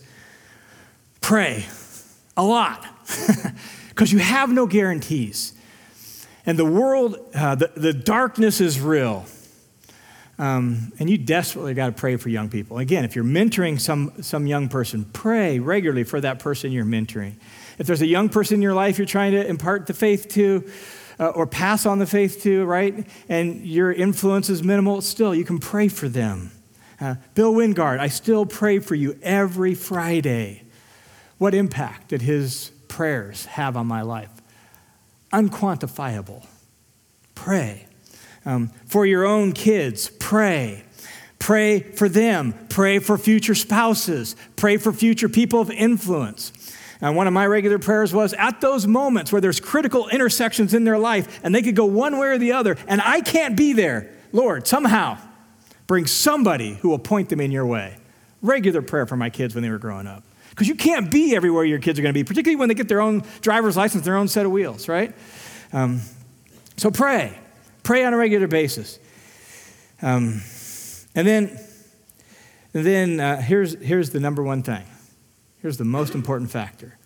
pray 1.21 1.67
a 2.37 2.45
lot, 2.45 2.87
because 3.89 4.13
you 4.13 4.21
have 4.21 4.53
no 4.53 4.69
guarantees. 4.69 5.55
And 6.47 6.57
the 6.57 6.65
world, 6.65 7.19
uh, 7.35 7.57
the, 7.57 7.73
the 7.75 7.93
darkness 7.93 8.61
is 8.61 8.81
real. 8.81 9.27
Um, 10.39 10.93
and 10.99 11.11
you 11.11 11.19
desperately 11.19 11.75
got 11.75 11.87
to 11.87 11.93
pray 11.93 12.17
for 12.17 12.29
young 12.29 12.49
people. 12.49 12.79
Again, 12.79 13.05
if 13.05 13.15
you're 13.15 13.25
mentoring 13.25 13.79
some, 13.79 14.23
some 14.23 14.47
young 14.47 14.69
person, 14.69 15.05
pray 15.13 15.59
regularly 15.59 16.05
for 16.05 16.21
that 16.21 16.39
person 16.39 16.73
you're 16.73 16.85
mentoring. 16.85 17.35
If 17.79 17.87
there's 17.87 18.03
a 18.03 18.07
young 18.07 18.29
person 18.29 18.57
in 18.57 18.63
your 18.63 18.75
life 18.75 18.99
you're 18.99 19.07
trying 19.07 19.33
to 19.33 19.47
impart 19.47 19.87
the 19.87 19.95
faith 19.95 20.29
to 20.31 20.69
uh, 21.21 21.29
or 21.29 21.47
pass 21.47 21.87
on 21.87 21.99
the 21.99 22.07
faith 22.07 22.43
to, 22.43 22.65
right, 22.65 23.07
and 23.29 23.65
your 23.67 23.93
influence 23.93 24.49
is 24.49 24.63
minimal, 24.63 25.01
still, 25.03 25.35
you 25.35 25.45
can 25.45 25.59
pray 25.59 25.89
for 25.89 26.09
them. 26.09 26.51
Uh, 27.01 27.17
Bill 27.35 27.53
Wingard, 27.53 27.99
I 27.99 28.09
still 28.09 28.47
pray 28.47 28.79
for 28.79 28.95
you 28.95 29.19
every 29.23 29.75
Friday. 29.75 30.63
What 31.39 31.55
impact 31.55 32.09
did 32.09 32.23
his 32.23 32.71
prayers 32.89 33.47
have 33.47 33.77
on 33.77 33.87
my 33.87 34.03
life? 34.03 34.31
Unquantifiable. 35.33 36.47
Pray. 37.35 37.87
Um, 38.45 38.69
for 38.87 39.07
your 39.07 39.25
own 39.25 39.53
kids, 39.53 40.11
pray. 40.19 40.85
Pray 41.39 41.81
for 41.81 42.09
them. 42.09 42.55
Pray 42.69 42.99
for 42.99 43.19
future 43.19 43.55
spouses. 43.55 44.37
Pray 44.57 44.77
for 44.77 44.93
future 44.93 45.29
people 45.29 45.61
of 45.61 45.71
influence. 45.71 46.53
And 47.01 47.17
one 47.17 47.27
of 47.27 47.33
my 47.33 47.47
regular 47.47 47.81
prayers 47.81 48.15
was 48.15 48.33
at 48.35 48.61
those 48.61 48.87
moments 48.87 49.33
where 49.33 49.41
there's 49.41 49.59
critical 49.59 50.09
intersections 50.09 50.73
in 50.73 50.85
their 50.85 50.99
life 50.99 51.41
and 51.43 51.53
they 51.53 51.63
could 51.63 51.75
go 51.75 51.85
one 51.85 52.17
way 52.17 52.29
or 52.29 52.39
the 52.39 52.53
other, 52.53 52.77
and 52.87 53.01
I 53.01 53.21
can't 53.21 53.57
be 53.57 53.73
there, 53.73 54.09
Lord, 54.33 54.69
somehow 54.69 55.19
bring 55.89 56.07
somebody 56.07 56.75
who 56.75 56.91
will 56.91 57.01
point 57.01 57.29
them 57.29 57.41
in 57.41 57.51
your 57.51 57.67
way. 57.67 57.97
Regular 58.41 58.83
prayer 58.83 59.05
for 59.07 59.17
my 59.17 59.31
kids 59.31 59.55
when 59.55 59.63
they 59.63 59.71
were 59.71 59.79
growing 59.79 60.07
up. 60.07 60.23
Because 60.51 60.69
you 60.69 60.77
can't 60.77 61.11
be 61.11 61.35
everywhere 61.35 61.65
your 61.65 61.81
kids 61.81 61.99
are 61.99 62.03
going 62.03 62.15
to 62.15 62.19
be, 62.19 62.25
particularly 62.25 62.57
when 62.57 62.69
they 62.69 62.75
get 62.75 62.87
their 62.87 63.01
own 63.01 63.25
driver's 63.41 63.77
license, 63.77 64.05
their 64.05 64.17
own 64.17 64.29
set 64.29 64.47
of 64.47 64.53
wheels, 64.53 64.87
right? 64.87 65.13
Um, 65.73 66.03
so 66.77 66.91
pray. 66.91 67.37
Pray 67.83 68.05
on 68.05 68.15
a 68.15 68.17
regular 68.17 68.47
basis. 68.47 68.99
Um, 70.01 70.43
and 71.15 71.27
then, 71.27 71.61
and 72.75 72.87
then 72.87 73.21
uh, 73.21 73.41
here's, 73.41 73.75
here's 73.81 74.11
the 74.11 74.21
number 74.21 74.43
one 74.43 74.63
thing. 74.63 74.85
Here's 75.61 75.77
the 75.77 75.85
most 75.85 76.15
important 76.15 76.51
factor. 76.51 76.99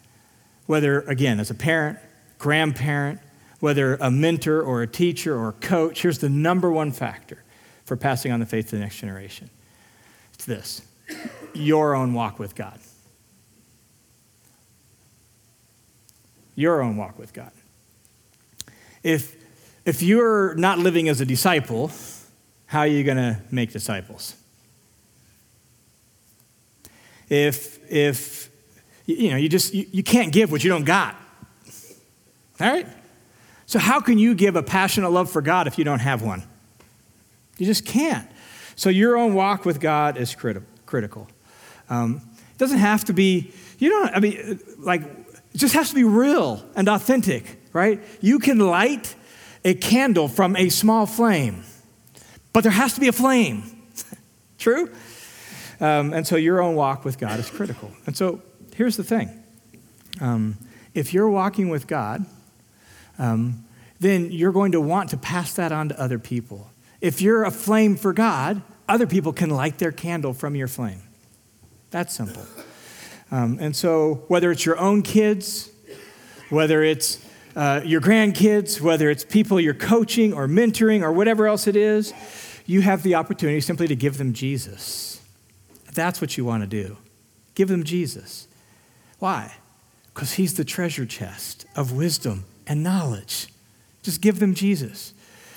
Whether, 0.67 1.01
again, 1.03 1.41
as 1.41 1.51
a 1.51 1.55
parent, 1.55 1.99
grandparent, 2.39 3.21
whether 3.61 3.97
a 3.97 4.11
mentor 4.11 4.63
or 4.63 4.83
a 4.83 4.87
teacher 4.87 5.37
or 5.37 5.49
a 5.49 5.53
coach, 5.53 6.03
here's 6.03 6.19
the 6.19 6.29
number 6.29 6.71
one 6.71 6.93
factor 6.93 7.43
for 7.85 7.97
passing 7.97 8.33
on 8.33 8.41
the 8.41 8.47
faith 8.47 8.71
to 8.71 8.77
the 8.77 8.81
next 8.81 8.99
generation. 8.99 9.51
It's 10.35 10.45
this 10.45 10.83
your 11.55 11.95
own 11.95 12.13
walk 12.15 12.39
with 12.39 12.55
God. 12.55 12.79
Your 16.55 16.83
own 16.83 16.97
walk 16.97 17.19
with 17.19 17.33
God. 17.33 17.53
If 19.03 19.36
if 19.87 20.03
you're 20.03 20.55
not 20.57 20.79
living 20.79 21.09
as 21.09 21.21
a 21.21 21.25
disciple, 21.25 21.93
how 22.67 22.81
are 22.81 22.87
you 22.89 23.05
going 23.05 23.17
to 23.17 23.41
make 23.53 23.71
disciples? 23.73 24.35
If, 27.29 27.81
if 27.91 28.51
you 29.07 29.31
know, 29.31 29.37
you 29.37 29.49
just, 29.49 29.73
you, 29.73 29.87
you 29.93 30.03
can't 30.03 30.33
give 30.33 30.51
what 30.51 30.65
you 30.65 30.71
don't 30.71 30.85
got. 30.85 31.15
All 32.61 32.67
right? 32.69 32.87
So, 33.67 33.79
how 33.79 34.01
can 34.01 34.19
you 34.19 34.35
give 34.35 34.57
a 34.57 34.63
passionate 34.63 35.11
love 35.11 35.31
for 35.31 35.41
God 35.41 35.67
if 35.67 35.79
you 35.79 35.85
don't 35.85 36.01
have 36.01 36.23
one? 36.23 36.43
You 37.59 37.67
just 37.67 37.87
can't. 37.87 38.29
So, 38.75 38.91
your 38.91 39.17
own 39.17 39.35
walk 39.35 39.65
with 39.65 39.81
God 39.81 40.17
is 40.17 40.35
criti- 40.35 40.65
critical. 40.85 41.29
Um, 41.89 42.23
it 42.53 42.59
doesn't 42.59 42.79
have 42.79 43.05
to 43.05 43.13
be, 43.13 43.53
you 43.79 43.91
don't, 43.91 44.15
I 44.15 44.21
mean, 44.21 44.61
like, 44.79 45.03
it 45.03 45.59
just 45.59 45.75
has 45.75 45.91
to 45.91 45.95
be 45.95 46.05
real 46.05 46.65
and 46.75 46.89
authentic, 46.89 47.59
right? 47.73 48.01
You 48.21 48.39
can 48.39 48.59
light 48.59 49.15
a 49.67 49.75
candle 49.75 50.29
from 50.29 50.55
a 50.55 50.69
small 50.69 51.07
flame, 51.07 51.65
but 52.53 52.63
there 52.63 52.73
has 52.73 52.95
to 52.95 53.01
be 53.01 53.09
a 53.09 53.13
flame. 53.13 53.65
True? 54.59 54.93
Um, 55.81 56.13
and 56.13 56.25
so 56.25 56.37
your 56.37 56.63
own 56.63 56.77
walk 56.77 57.05
with 57.05 57.19
God 57.19 57.41
is 57.41 57.51
critical. 57.51 57.91
And 58.07 58.17
so 58.17 58.41
here's 58.77 58.97
the 58.97 59.03
thing 59.03 59.43
um, 60.21 60.57
if 60.95 61.13
you're 61.13 61.29
walking 61.29 61.69
with 61.69 61.89
God, 61.89 62.25
um, 63.19 63.65
then 63.99 64.31
you're 64.31 64.53
going 64.53 64.71
to 64.71 64.81
want 64.81 65.11
to 65.11 65.17
pass 65.17 65.55
that 65.55 65.73
on 65.73 65.89
to 65.89 66.01
other 66.01 66.21
people. 66.21 66.71
If 67.01 67.21
you're 67.21 67.45
a 67.45 67.51
flame 67.51 67.97
for 67.97 68.13
God, 68.13 68.63
other 68.89 69.07
people 69.09 69.33
can 69.33 69.51
light 69.51 69.79
their 69.79 69.93
candle 69.93 70.33
from 70.33 70.55
your 70.55 70.69
flame. 70.69 71.03
That's 71.91 72.15
simple. 72.15 72.47
Um, 73.33 73.59
and 73.61 73.75
so, 73.75 74.25
whether 74.29 74.53
it's 74.53 74.65
your 74.65 74.79
own 74.79 75.03
kids, 75.03 75.71
whether 76.51 76.85
it's 76.85 77.26
uh, 77.57 77.81
your 77.85 78.03
grandkids, 78.03 78.81
whether 78.81 79.09
it's 79.09 79.25
people 79.25 79.59
you're 79.59 79.75
coaching 79.75 80.35
or 80.35 80.47
mentoring 80.47 81.03
or 81.03 81.11
whatever 81.11 81.47
else 81.47 81.67
it 81.67 81.75
is, 81.75 82.13
you 82.67 82.83
have 82.83 83.03
the 83.03 83.15
opportunity 83.15 83.61
simply 83.61 83.89
to 83.89 83.97
give 83.97 84.19
them 84.19 84.35
Jesus. 84.35 85.23
That's 85.95 86.21
what 86.21 86.37
you 86.37 86.45
want 86.45 86.63
to 86.63 86.67
do. 86.67 86.99
Give 87.55 87.69
them 87.69 87.83
Jesus. 87.83 88.47
Why? 89.19 89.57
Because 90.13 90.35
he's 90.35 90.55
the 90.55 90.65
treasure 90.65 91.07
chest 91.07 91.65
of 91.75 91.93
wisdom 91.93 92.45
and 92.67 92.83
knowledge. 92.83 93.49
Just 94.03 94.21
give 94.21 94.39
them 94.39 94.55
Jesus. 94.55 95.15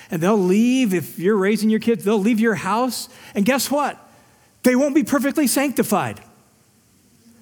And 0.10 0.22
they'll 0.24 0.38
leave, 0.38 0.94
if 0.94 1.20
you're 1.20 1.36
raising 1.36 1.70
your 1.70 1.82
kids, 1.82 2.06
they'll 2.06 2.18
leave 2.18 2.40
your 2.40 2.56
house. 2.56 3.10
And 3.36 3.46
guess 3.46 3.70
what? 3.70 4.00
They 4.64 4.76
won't 4.76 4.96
be 4.96 5.04
perfectly 5.04 5.48
sanctified. 5.48 6.22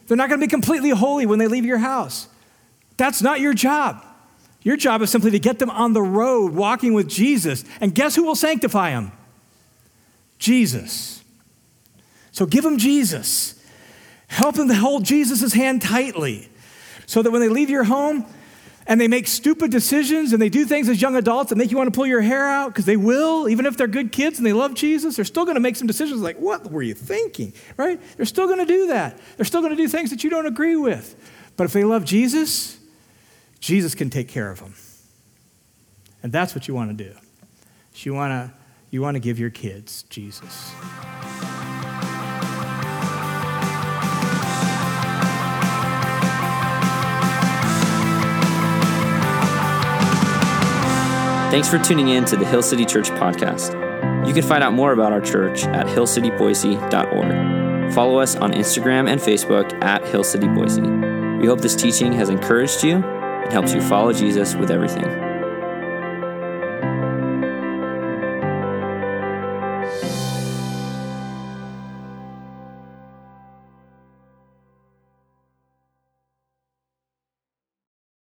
They're 0.07 0.17
not 0.17 0.29
going 0.29 0.41
to 0.41 0.47
be 0.47 0.49
completely 0.49 0.89
holy 0.89 1.27
when 1.27 1.37
they 1.37 1.47
leave 1.47 1.65
your 1.65 1.77
house. 1.77 2.27
That's 2.97 3.21
not 3.21 3.39
your 3.39 3.53
job. 3.53 4.03
Your 4.61 4.77
job 4.77 5.01
is 5.01 5.09
simply 5.09 5.31
to 5.31 5.39
get 5.39 5.59
them 5.59 5.69
on 5.69 5.93
the 5.93 6.01
road 6.01 6.53
walking 6.53 6.93
with 6.93 7.07
Jesus. 7.07 7.63
And 7.79 7.93
guess 7.95 8.15
who 8.15 8.23
will 8.23 8.35
sanctify 8.35 8.91
them? 8.91 9.11
Jesus. 10.39 11.23
So 12.31 12.45
give 12.45 12.63
them 12.63 12.77
Jesus. 12.77 13.63
Help 14.27 14.55
them 14.55 14.67
to 14.67 14.75
hold 14.75 15.05
Jesus' 15.05 15.53
hand 15.53 15.81
tightly 15.81 16.49
so 17.05 17.21
that 17.21 17.31
when 17.31 17.41
they 17.41 17.49
leave 17.49 17.69
your 17.69 17.85
home, 17.85 18.25
and 18.87 19.01
they 19.01 19.07
make 19.07 19.27
stupid 19.27 19.69
decisions 19.69 20.31
and 20.31 20.41
they 20.41 20.49
do 20.49 20.65
things 20.65 20.87
as 20.87 21.01
young 21.01 21.15
adults 21.15 21.49
that 21.49 21.57
make 21.57 21.71
you 21.71 21.77
want 21.77 21.93
to 21.93 21.95
pull 21.95 22.07
your 22.07 22.21
hair 22.21 22.47
out 22.47 22.69
because 22.69 22.85
they 22.85 22.95
will, 22.95 23.49
even 23.49 23.65
if 23.65 23.75
they're 23.75 23.85
good 23.85 24.11
kids 24.11 24.37
and 24.37 24.47
they 24.47 24.53
love 24.53 24.73
Jesus, 24.73 25.17
they're 25.17 25.25
still 25.25 25.43
going 25.43 25.55
to 25.55 25.61
make 25.61 25.75
some 25.75 25.87
decisions 25.87 26.21
like, 26.21 26.37
what 26.37 26.71
were 26.71 26.81
you 26.81 26.93
thinking? 26.93 27.53
Right? 27.75 27.99
They're 28.15 28.25
still 28.25 28.47
going 28.47 28.59
to 28.59 28.65
do 28.65 28.87
that. 28.87 29.19
They're 29.35 29.45
still 29.45 29.61
going 29.61 29.75
to 29.75 29.81
do 29.81 29.89
things 29.89 30.09
that 30.11 30.23
you 30.23 30.29
don't 30.29 30.45
agree 30.45 30.77
with. 30.77 31.15
But 31.57 31.65
if 31.65 31.73
they 31.73 31.83
love 31.83 32.05
Jesus, 32.05 32.76
Jesus 33.59 33.95
can 33.95 34.09
take 34.09 34.27
care 34.27 34.51
of 34.51 34.59
them. 34.59 34.73
And 36.23 36.31
that's 36.31 36.55
what 36.55 36.67
you 36.67 36.73
want 36.73 36.97
to 36.97 37.03
do. 37.03 37.13
You 37.95 38.13
want 38.13 38.31
to, 38.31 38.53
you 38.91 39.01
want 39.01 39.15
to 39.15 39.19
give 39.19 39.39
your 39.39 39.49
kids 39.49 40.03
Jesus. 40.03 40.71
Thanks 51.49 51.69
for 51.69 51.79
tuning 51.79 52.09
in 52.09 52.25
to 52.25 52.35
the 52.35 52.45
Hill 52.45 52.61
City 52.61 52.85
Church 52.85 53.09
podcast. 53.11 53.73
You 54.27 54.33
can 54.33 54.43
find 54.43 54.63
out 54.63 54.73
more 54.73 54.91
about 54.91 55.13
our 55.13 55.21
church 55.21 55.63
at 55.63 55.87
hillcityboise.org. 55.87 57.93
Follow 57.93 58.19
us 58.19 58.35
on 58.35 58.51
Instagram 58.51 59.09
and 59.09 59.19
Facebook 59.19 59.81
at 59.81 60.05
Hill 60.05 60.25
City 60.25 60.47
Boise. 60.49 60.81
We 60.81 61.47
hope 61.47 61.61
this 61.61 61.75
teaching 61.75 62.11
has 62.13 62.29
encouraged 62.29 62.83
you 62.83 63.16
and 63.47 63.53
helps 63.53 63.73
you 63.73 63.81
follow 63.81 64.11
Jesus 64.11 64.55
with 64.55 64.69
everything. 64.69 65.26